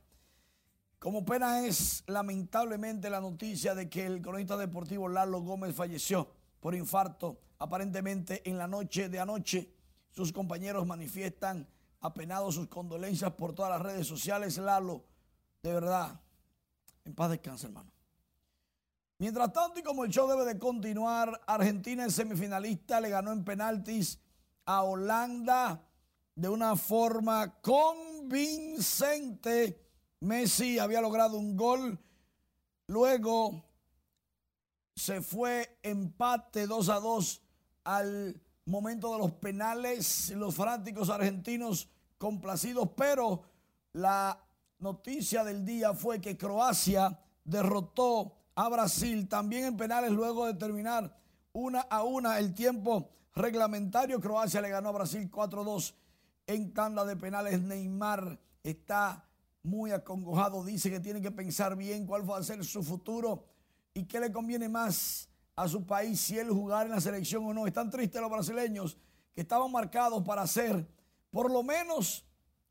[0.98, 6.30] Como pena es lamentablemente la noticia de que el cronista deportivo Lalo Gómez falleció
[6.60, 9.70] por infarto aparentemente en la noche de anoche.
[10.14, 11.68] Sus compañeros manifiestan
[12.00, 14.56] apenados sus condolencias por todas las redes sociales.
[14.58, 15.04] Lalo,
[15.62, 16.20] de verdad,
[17.04, 17.90] en paz descanse, hermano.
[19.18, 23.44] Mientras tanto, y como el show debe de continuar, Argentina en semifinalista le ganó en
[23.44, 24.18] penaltis
[24.66, 25.88] a Holanda
[26.34, 29.80] de una forma convincente.
[30.20, 31.98] Messi había logrado un gol.
[32.86, 33.64] Luego
[34.94, 37.42] se fue empate 2 a 2
[37.84, 40.30] al momento de los penales.
[40.30, 41.88] Los fanáticos argentinos
[42.18, 43.42] complacidos, pero
[43.92, 44.38] la
[44.78, 51.16] noticia del día fue que Croacia derrotó a Brasil también en penales luego de terminar
[51.52, 54.20] una a una el tiempo reglamentario.
[54.20, 55.94] Croacia le ganó a Brasil 4-2
[56.46, 57.60] en tanda de penales.
[57.60, 59.28] Neymar está
[59.62, 63.46] muy acongojado, dice que tiene que pensar bien cuál va a ser su futuro
[63.94, 67.54] y qué le conviene más a su país si él jugar en la selección o
[67.54, 67.66] no.
[67.66, 68.96] Están tristes los brasileños
[69.34, 70.86] que estaban marcados para ser
[71.30, 72.24] por lo menos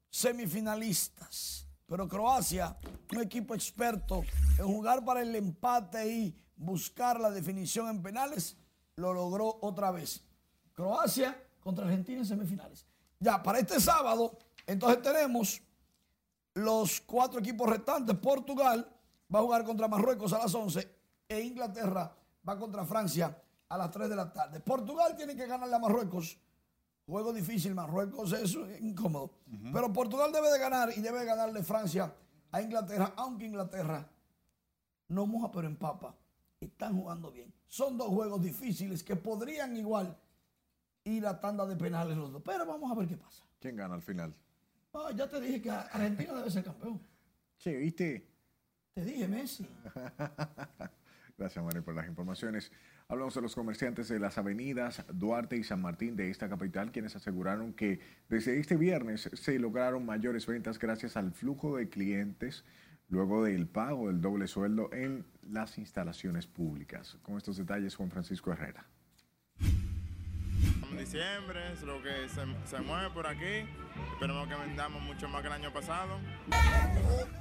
[0.09, 1.67] semifinalistas.
[1.87, 2.77] Pero Croacia,
[3.11, 4.23] un equipo experto
[4.57, 8.57] en jugar para el empate y buscar la definición en penales,
[8.95, 10.23] lo logró otra vez.
[10.73, 12.85] Croacia contra Argentina en semifinales.
[13.19, 15.61] Ya, para este sábado, entonces tenemos
[16.53, 18.17] los cuatro equipos restantes.
[18.17, 18.89] Portugal
[19.33, 20.89] va a jugar contra Marruecos a las 11
[21.27, 22.15] e Inglaterra
[22.47, 23.35] va contra Francia
[23.69, 24.59] a las 3 de la tarde.
[24.59, 26.37] Portugal tiene que ganarle a Marruecos.
[27.05, 29.31] Juego difícil, Marruecos es incómodo.
[29.73, 32.13] Pero Portugal debe de ganar y debe de ganarle Francia
[32.51, 34.07] a Inglaterra, aunque Inglaterra
[35.09, 36.15] no moja pero empapa.
[36.59, 37.53] Están jugando bien.
[37.67, 40.17] Son dos juegos difíciles que podrían igual
[41.03, 42.41] ir a tanda de penales los dos.
[42.43, 43.43] Pero vamos a ver qué pasa.
[43.59, 44.33] ¿Quién gana al final?
[44.93, 47.01] Ah, ya te dije que Argentina debe ser campeón.
[47.57, 48.29] Che, ¿viste?
[48.93, 49.67] Te dije Messi.
[51.37, 52.71] Gracias, María, por las informaciones.
[53.07, 57.15] Hablamos de los comerciantes de las avenidas Duarte y San Martín de esta capital, quienes
[57.15, 62.63] aseguraron que desde este viernes se lograron mayores ventas gracias al flujo de clientes
[63.09, 67.17] luego del pago del doble sueldo en las instalaciones públicas.
[67.23, 68.85] Con estos detalles, Juan Francisco Herrera.
[71.03, 73.67] Diciembre es lo que se mueve por aquí.
[74.13, 76.17] Esperemos que vendamos mucho más que el año pasado.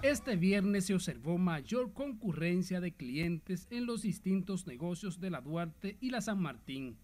[0.02, 5.96] Este viernes se observó mayor concurrencia de clientes en los distintos negocios de la Duarte
[6.00, 6.98] y la San Martín.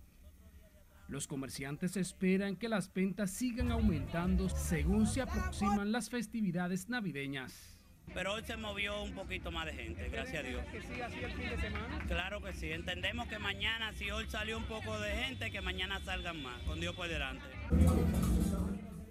[1.06, 7.77] Los comerciantes esperan que las ventas sigan aumentando según se aproximan las festividades navideñas.
[8.14, 10.64] Pero hoy se movió un poquito más de gente, gracias a Dios.
[10.72, 12.04] ¿Que sí así el fin de semana?
[12.06, 12.72] Claro que sí.
[12.72, 16.80] Entendemos que mañana, si hoy salió un poco de gente, que mañana salgan más, con
[16.80, 17.44] Dios por delante.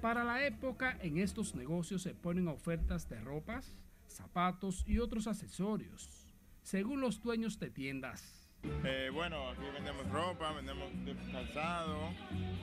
[0.02, 3.78] Para la época, en estos negocios se ponen ofertas de ropas,
[4.08, 6.28] zapatos y otros accesorios,
[6.62, 8.38] según los dueños de tiendas.
[8.84, 10.90] Eh, bueno, aquí vendemos ropa, vendemos
[11.32, 11.98] calzado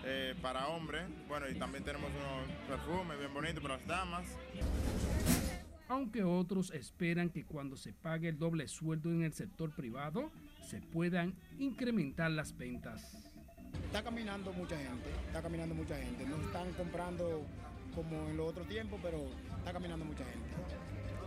[0.04, 1.04] eh, para hombres.
[1.28, 4.26] Bueno, y también tenemos unos perfumes bien bonitos para las damas.
[5.94, 10.32] Aunque otros esperan que cuando se pague el doble sueldo en el sector privado,
[10.68, 13.30] se puedan incrementar las ventas.
[13.86, 16.26] Está caminando mucha gente, está caminando mucha gente.
[16.26, 17.46] No están comprando
[17.94, 19.18] como en los otros tiempos, pero
[19.56, 20.48] está caminando mucha gente.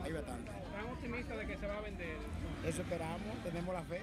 [0.03, 0.51] Hay bastante.
[0.51, 2.18] ¿Están optimistas de que se va a vender?
[2.65, 4.01] Eso esperamos, tenemos la fe.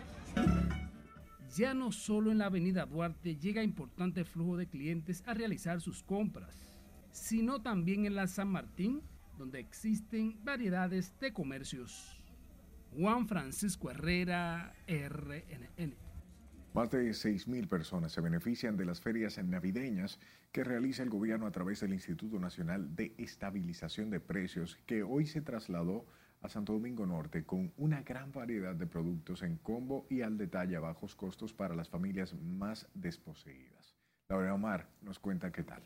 [1.54, 6.02] Ya no solo en la avenida Duarte llega importante flujo de clientes a realizar sus
[6.02, 6.56] compras,
[7.12, 9.02] sino también en la San Martín,
[9.36, 12.22] donde existen variedades de comercios.
[12.96, 15.94] Juan Francisco Herrera, RNN.
[16.74, 20.18] Más de 6.000 personas se benefician de las ferias navideñas
[20.50, 25.26] que realiza el gobierno a través del Instituto Nacional de Estabilización de Precios, que hoy
[25.26, 26.04] se trasladó
[26.42, 30.76] a Santo Domingo Norte con una gran variedad de productos en combo y al detalle
[30.76, 33.96] a bajos costos para las familias más desposeídas.
[34.28, 35.82] Laura Omar nos cuenta qué tal.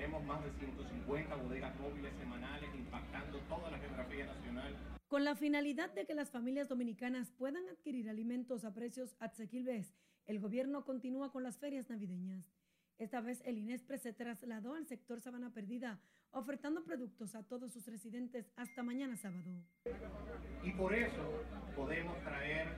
[0.00, 4.74] Tenemos más de 150 bodegas móviles semanales impactando toda la geografía nacional.
[5.08, 9.92] Con la finalidad de que las familias dominicanas puedan adquirir alimentos a precios asequibles,
[10.24, 12.46] el gobierno continúa con las ferias navideñas.
[12.96, 17.86] Esta vez el INESPRE se trasladó al sector Sabana Perdida, ofertando productos a todos sus
[17.86, 19.52] residentes hasta mañana sábado.
[20.64, 21.44] Y por eso
[21.76, 22.68] podemos traer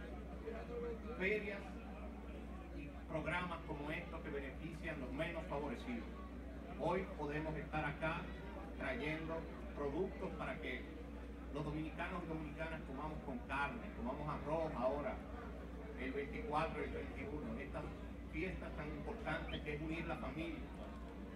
[1.20, 1.62] ferias
[2.76, 6.21] y programas como estos que benefician los menos favorecidos.
[6.80, 8.22] Hoy podemos estar acá
[8.78, 9.36] trayendo
[9.76, 10.82] productos para que
[11.54, 15.14] los dominicanos y dominicanas comamos con carne, comamos arroz ahora,
[16.00, 17.84] el 24 y el 21, estas
[18.32, 20.60] fiestas tan importantes que es unir la familia,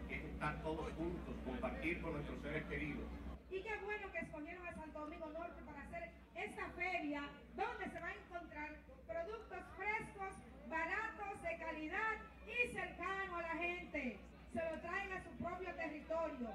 [0.08, 3.04] que es estar todos juntos, compartir con nuestros seres queridos.
[3.50, 8.00] Y qué bueno que escogieron a Santo Domingo Norte para hacer esta feria donde se
[8.00, 8.76] va a encontrar
[9.06, 10.32] productos frescos,
[10.68, 12.16] baratos, de calidad
[12.46, 14.18] y cercanos a la gente.
[14.56, 16.48] Se lo traen a su propio territorio.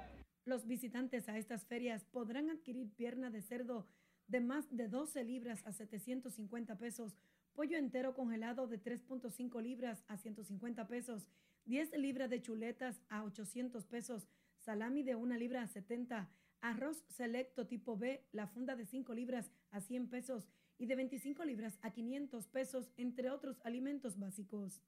[0.44, 3.86] Los visitantes a estas ferias podrán adquirir pierna de cerdo
[4.26, 7.16] de más de 12 libras a 750 pesos,
[7.52, 11.28] pollo entero congelado de 3.5 libras a 150 pesos,
[11.66, 14.26] 10 libras de chuletas a 800 pesos,
[14.58, 16.28] salami de 1 libra a 70,
[16.60, 21.44] arroz selecto tipo B, la funda de 5 libras a 100 pesos y de 25
[21.44, 24.82] libras a 500 pesos, entre otros alimentos básicos.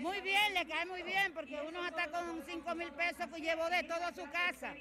[0.00, 3.68] Muy bien, le cae muy bien porque uno está con 5 mil pesos que llevo
[3.68, 4.74] de todo a su casa.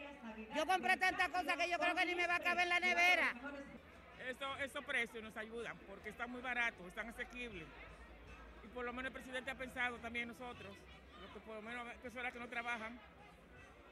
[0.56, 2.80] Yo compré tantas cosas que yo creo que ni me va a caber en la
[2.80, 3.34] nevera.
[4.28, 7.68] Esto, estos precios nos ayudan porque están muy baratos, están asequibles.
[8.64, 10.76] Y por lo menos el presidente ha pensado también nosotros,
[11.22, 12.98] los que por lo menos personas que no trabajan,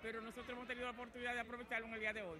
[0.02, 2.40] pero nosotros hemos tenido la oportunidad de aprovecharlo en el día de hoy.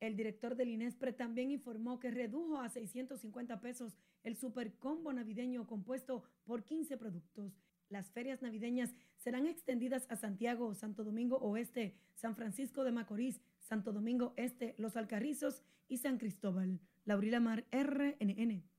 [0.00, 6.24] El director del INESPRE también informó que redujo a 650 pesos el supercombo navideño compuesto
[6.44, 7.63] por 15 productos.
[7.88, 13.92] Las ferias navideñas serán extendidas a Santiago, Santo Domingo Oeste, San Francisco de Macorís, Santo
[13.92, 16.80] Domingo Este, Los Alcarrizos y San Cristóbal.
[17.04, 18.73] Laurila Mar, RNN.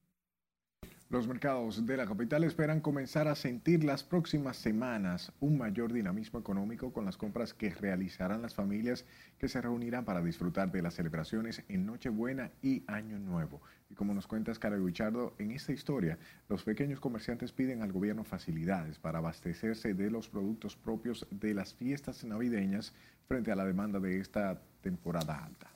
[1.08, 6.39] Los mercados de la capital esperan comenzar a sentir las próximas semanas un mayor dinamismo
[6.39, 9.06] económico con las compras que realizarán las familias
[9.38, 13.62] que se reunirán para disfrutar de las celebraciones en Nochebuena y Año Nuevo.
[13.91, 16.18] Y como nos cuenta Oscar Guichardo, en esta historia,
[16.49, 21.76] los pequeños comerciantes piden al gobierno facilidades para abastecerse de los productos propios de las
[21.76, 22.93] fiestas navideñas
[23.28, 25.75] frente a la demanda de esta temporada alta.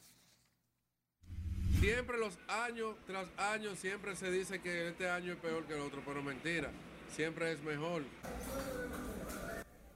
[1.79, 5.79] Siempre los años tras años siempre se dice que este año es peor que el
[5.79, 6.69] otro, pero mentira,
[7.15, 8.03] siempre es mejor.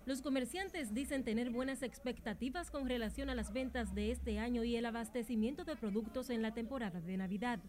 [0.06, 4.78] Los comerciantes dicen tener buenas expectativas con relación a las ventas de este año y
[4.78, 7.60] el abastecimiento de productos en la temporada de Navidad.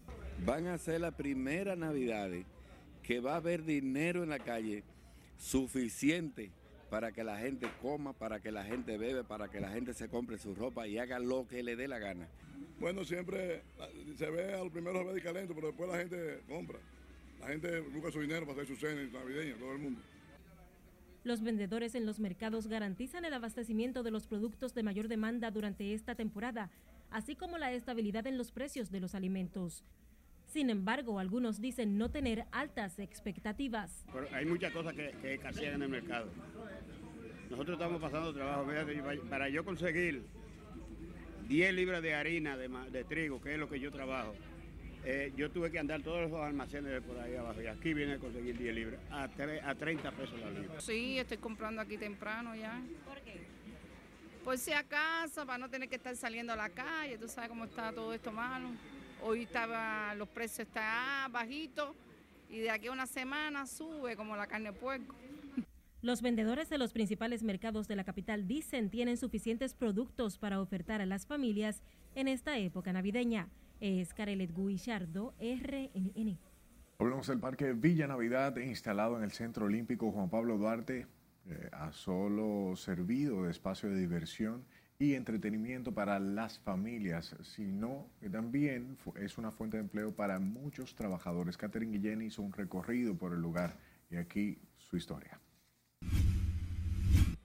[0.47, 2.31] Van a ser la primera Navidad
[3.03, 4.85] que va a haber dinero en la calle
[5.39, 6.53] suficiente
[6.89, 10.09] para que la gente coma, para que la gente bebe, para que la gente se
[10.09, 12.29] compre su ropa y haga lo que le dé la gana.
[12.79, 13.63] Bueno, siempre
[14.17, 16.79] se ve al primero se ve calento, pero después la gente compra.
[17.41, 20.01] La gente busca su dinero para hacer su cena navideña, todo el mundo.
[21.25, 25.95] Los vendedores en los mercados garantizan el abastecimiento de los productos de mayor demanda durante
[25.95, 26.71] esta temporada,
[27.11, 29.85] así como la estabilidad en los precios de los alimentos.
[30.47, 34.05] Sin embargo, algunos dicen no tener altas expectativas.
[34.33, 36.31] hay muchas cosas que, que escasean en el mercado.
[37.51, 38.67] Nosotros estamos pasando trabajo.
[39.31, 40.25] Para yo conseguir
[41.49, 44.35] 10 libras de harina de, trigo, que es lo que yo trabajo,
[45.05, 48.19] eh, yo tuve que andar todos los almacenes por ahí abajo y aquí viene a
[48.19, 50.81] conseguir 10 libras a, a 30 pesos la libra.
[50.81, 52.81] Sí, estoy comprando aquí temprano ya.
[53.05, 53.41] ¿Por qué?
[54.45, 57.65] Por si acaso, para no tener que estar saliendo a la calle, tú sabes cómo
[57.65, 58.69] está todo esto malo.
[59.23, 61.95] Hoy estaba, los precios están bajitos
[62.51, 65.15] y de aquí a una semana sube como la carne de puerco.
[66.05, 71.01] Los vendedores de los principales mercados de la capital dicen tienen suficientes productos para ofertar
[71.01, 71.83] a las familias
[72.15, 73.49] en esta época navideña.
[73.81, 76.39] Es Carelet Guillardo, RNN.
[76.99, 81.07] Hablamos del Parque Villa Navidad instalado en el Centro Olímpico Juan Pablo Duarte,
[81.47, 84.63] eh, a solo servido de espacio de diversión
[84.99, 90.95] y entretenimiento para las familias, sino que también es una fuente de empleo para muchos
[90.97, 91.57] trabajadores.
[91.57, 93.79] Catherine Guillén hizo un recorrido por el lugar
[94.11, 95.41] y aquí su historia.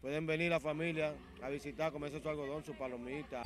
[0.01, 3.43] Pueden venir la familia a visitar, comerse su algodón, su palomita.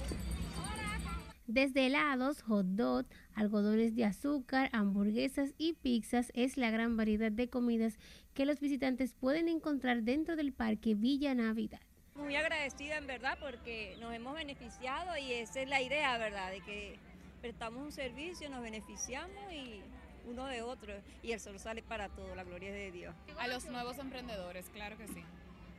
[1.47, 7.49] Desde helados, hot dog, algodones de azúcar, hamburguesas y pizzas es la gran variedad de
[7.49, 7.97] comidas
[8.33, 11.81] que los visitantes pueden encontrar dentro del Parque Villa Navidad.
[12.15, 16.51] Muy agradecida en verdad porque nos hemos beneficiado y esa es la idea, ¿verdad?
[16.51, 16.99] De que
[17.41, 19.81] prestamos un servicio, nos beneficiamos y
[20.29, 20.93] uno de otro
[21.23, 23.15] y el sol sale para todo, la gloria es de Dios.
[23.37, 25.23] A los nuevos emprendedores, claro que sí.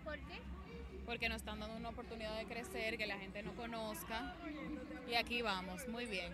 [0.04, 0.40] ¿Por qué?
[1.04, 4.34] Porque nos están dando una oportunidad de crecer, que la gente no conozca
[5.10, 6.32] y aquí vamos, muy bien.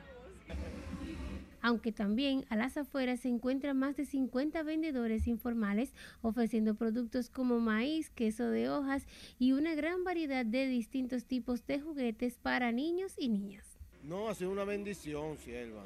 [1.62, 5.92] Aunque también a las afueras se encuentran más de 50 vendedores informales
[6.22, 9.06] ofreciendo productos como maíz, queso de hojas
[9.38, 13.78] y una gran variedad de distintos tipos de juguetes para niños y niñas.
[14.02, 15.84] No, ha sido una bendición, sierva.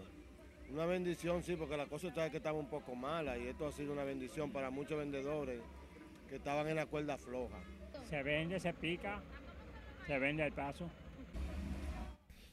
[0.70, 3.72] Una bendición, sí, porque la cosa está que estaba un poco mala y esto ha
[3.72, 5.60] sido una bendición para muchos vendedores
[6.28, 7.58] que estaban en la cuerda floja.
[8.14, 9.20] Se vende, se pica,
[10.06, 10.88] se vende al paso.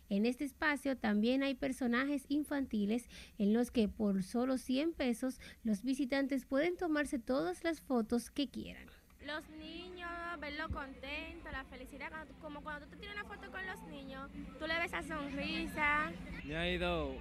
[0.09, 3.07] En este espacio también hay personajes infantiles
[3.37, 8.49] en los que por solo 100 pesos los visitantes pueden tomarse todas las fotos que
[8.49, 8.87] quieran.
[9.23, 10.09] Los niños,
[10.39, 12.09] verlo contento, la felicidad,
[12.41, 16.11] como cuando tú te tienes una foto con los niños, tú le ves esa sonrisa.
[16.43, 17.17] Me ha ido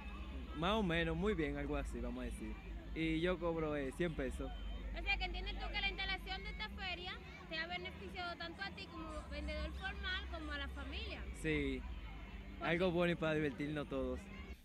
[0.57, 2.55] más o menos muy bien, algo así, vamos a decir.
[2.95, 4.51] Y yo cobro 100 eh, pesos.
[4.99, 7.13] O sea, que entiendes tú que la instalación de esta feria
[7.51, 11.21] te ha beneficiado tanto a ti como vendedor formal como a la familia.
[11.41, 11.81] Sí,
[12.61, 14.19] algo bueno y para divertirnos todos.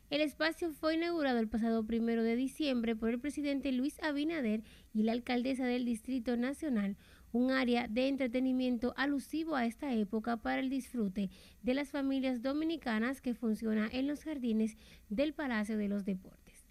[0.09, 4.63] El espacio fue inaugurado el pasado primero de diciembre por el presidente Luis Abinader
[4.95, 6.97] y la alcaldesa del Distrito Nacional,
[7.33, 11.29] un área de entretenimiento alusivo a esta época para el disfrute
[11.63, 14.77] de las familias dominicanas que funciona en los jardines
[15.09, 16.65] del Palacio de los Deportes.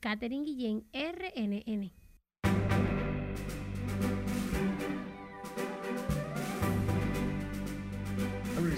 [0.00, 1.92] Catherine Guillén, RNN.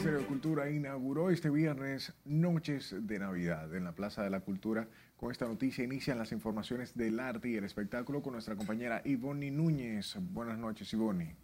[0.09, 4.89] Ministerio de Cultura inauguró este viernes Noches de Navidad en la Plaza de la Cultura.
[5.19, 9.51] Con esta noticia inician las informaciones del arte y el espectáculo con nuestra compañera Ivonne
[9.51, 10.17] Núñez.
[10.33, 11.37] Buenas noches, Ivonne.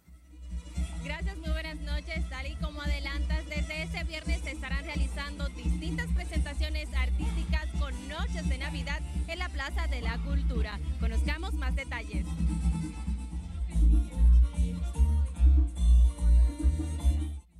[1.03, 2.27] Gracias, muy buenas noches.
[2.27, 8.49] Tal y como adelantas, desde este viernes se estarán realizando distintas presentaciones artísticas con Noches
[8.49, 10.79] de Navidad en la Plaza de la Cultura.
[10.99, 12.25] Conozcamos más detalles.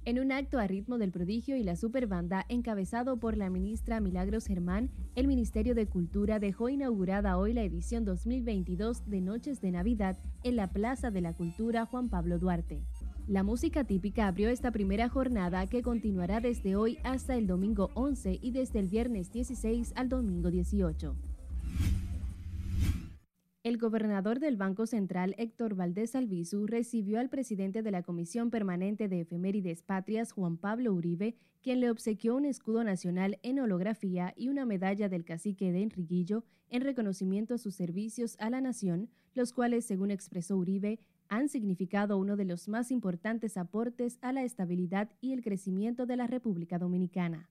[0.08, 4.46] En un acto a ritmo del prodigio y la superbanda, encabezado por la ministra Milagros
[4.46, 10.16] Germán, el Ministerio de Cultura dejó inaugurada hoy la edición 2022 de Noches de Navidad
[10.44, 12.84] en la Plaza de la Cultura Juan Pablo Duarte.
[13.28, 18.38] La música típica abrió esta primera jornada que continuará desde hoy hasta el domingo 11
[18.40, 21.16] y desde el viernes 16 al domingo 18.
[23.66, 29.08] El gobernador del Banco Central, Héctor Valdés Albizu, recibió al presidente de la Comisión Permanente
[29.08, 34.50] de Efemérides Patrias, Juan Pablo Uribe, quien le obsequió un escudo nacional en holografía y
[34.50, 39.52] una medalla del cacique de Enriquillo en reconocimiento a sus servicios a la nación, los
[39.52, 45.10] cuales, según expresó Uribe, han significado uno de los más importantes aportes a la estabilidad
[45.22, 47.50] y el crecimiento de la República Dominicana.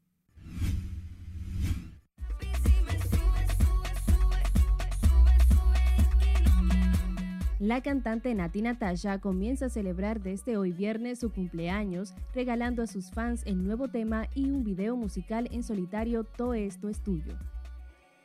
[7.65, 13.11] La cantante Nati Natasha comienza a celebrar desde hoy viernes su cumpleaños, regalando a sus
[13.11, 17.33] fans el nuevo tema y un video musical en solitario Todo esto es tuyo.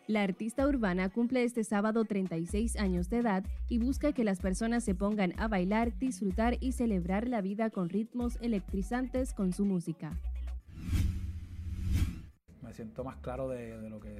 [0.07, 4.83] La artista urbana cumple este sábado 36 años de edad y busca que las personas
[4.83, 10.19] se pongan a bailar, disfrutar y celebrar la vida con ritmos electrizantes con su música.
[12.69, 14.13] Me siento más claro de, lo, que,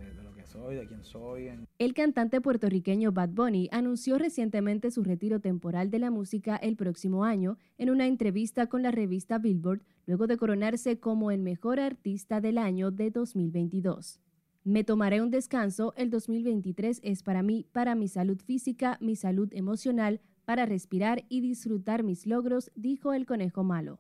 [0.44, 1.52] soy, de quién soy.
[1.78, 7.26] El cantante puertorriqueño Bad Bunny anunció recientemente su retiro temporal de la música el próximo
[7.26, 12.42] año en una entrevista con la revista Billboard, luego de coronarse como el mejor artista
[12.42, 14.20] del año de 2022.
[14.64, 19.50] Me tomaré un descanso, el 2023 es para mí, para mi salud física, mi salud
[19.54, 24.00] emocional, para respirar y disfrutar mis logros, dijo el conejo malo.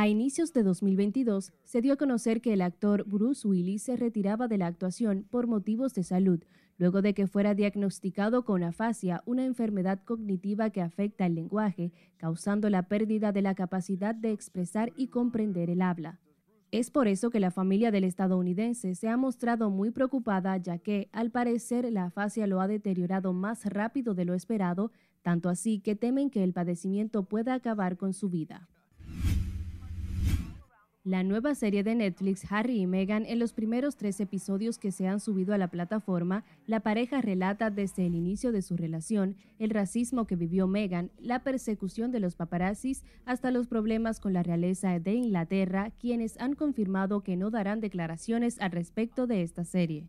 [0.00, 4.46] A inicios de 2022 se dio a conocer que el actor Bruce Willis se retiraba
[4.46, 6.40] de la actuación por motivos de salud,
[6.76, 12.70] luego de que fuera diagnosticado con afasia, una enfermedad cognitiva que afecta el lenguaje, causando
[12.70, 16.20] la pérdida de la capacidad de expresar y comprender el habla.
[16.70, 21.08] Es por eso que la familia del estadounidense se ha mostrado muy preocupada ya que,
[21.10, 24.92] al parecer, la afasia lo ha deteriorado más rápido de lo esperado,
[25.22, 28.68] tanto así que temen que el padecimiento pueda acabar con su vida.
[31.08, 35.08] La nueva serie de Netflix Harry y Meghan, en los primeros tres episodios que se
[35.08, 39.70] han subido a la plataforma, la pareja relata desde el inicio de su relación, el
[39.70, 44.98] racismo que vivió Meghan, la persecución de los paparazzis, hasta los problemas con la realeza
[44.98, 50.08] de Inglaterra, quienes han confirmado que no darán declaraciones al respecto de esta serie.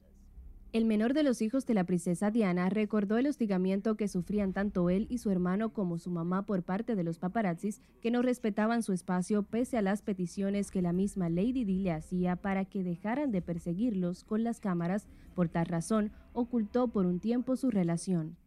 [0.72, 4.92] El menor de los hijos de la princesa Diana recordó el hostigamiento que sufrían tanto
[4.92, 8.84] él y su hermano como su mamá por parte de los paparazzis que no respetaban
[8.84, 12.84] su espacio pese a las peticiones que la misma Lady Di le hacía para que
[12.84, 15.08] dejaran de perseguirlos con las cámaras.
[15.34, 18.38] Por tal razón, ocultó por un tiempo su relación.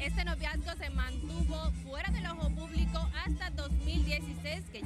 [0.00, 3.73] Este noviazgo se mantuvo fuera del ojo público hasta 2016, que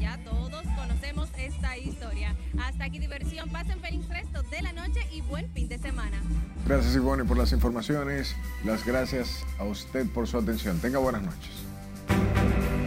[0.01, 2.34] ya todos conocemos esta historia.
[2.61, 6.20] Hasta aquí diversión, pasen feliz resto de la noche y buen fin de semana.
[6.66, 8.34] Gracias Ivonne por las informaciones,
[8.64, 10.80] las gracias a usted por su atención.
[10.80, 12.78] Tenga buenas noches.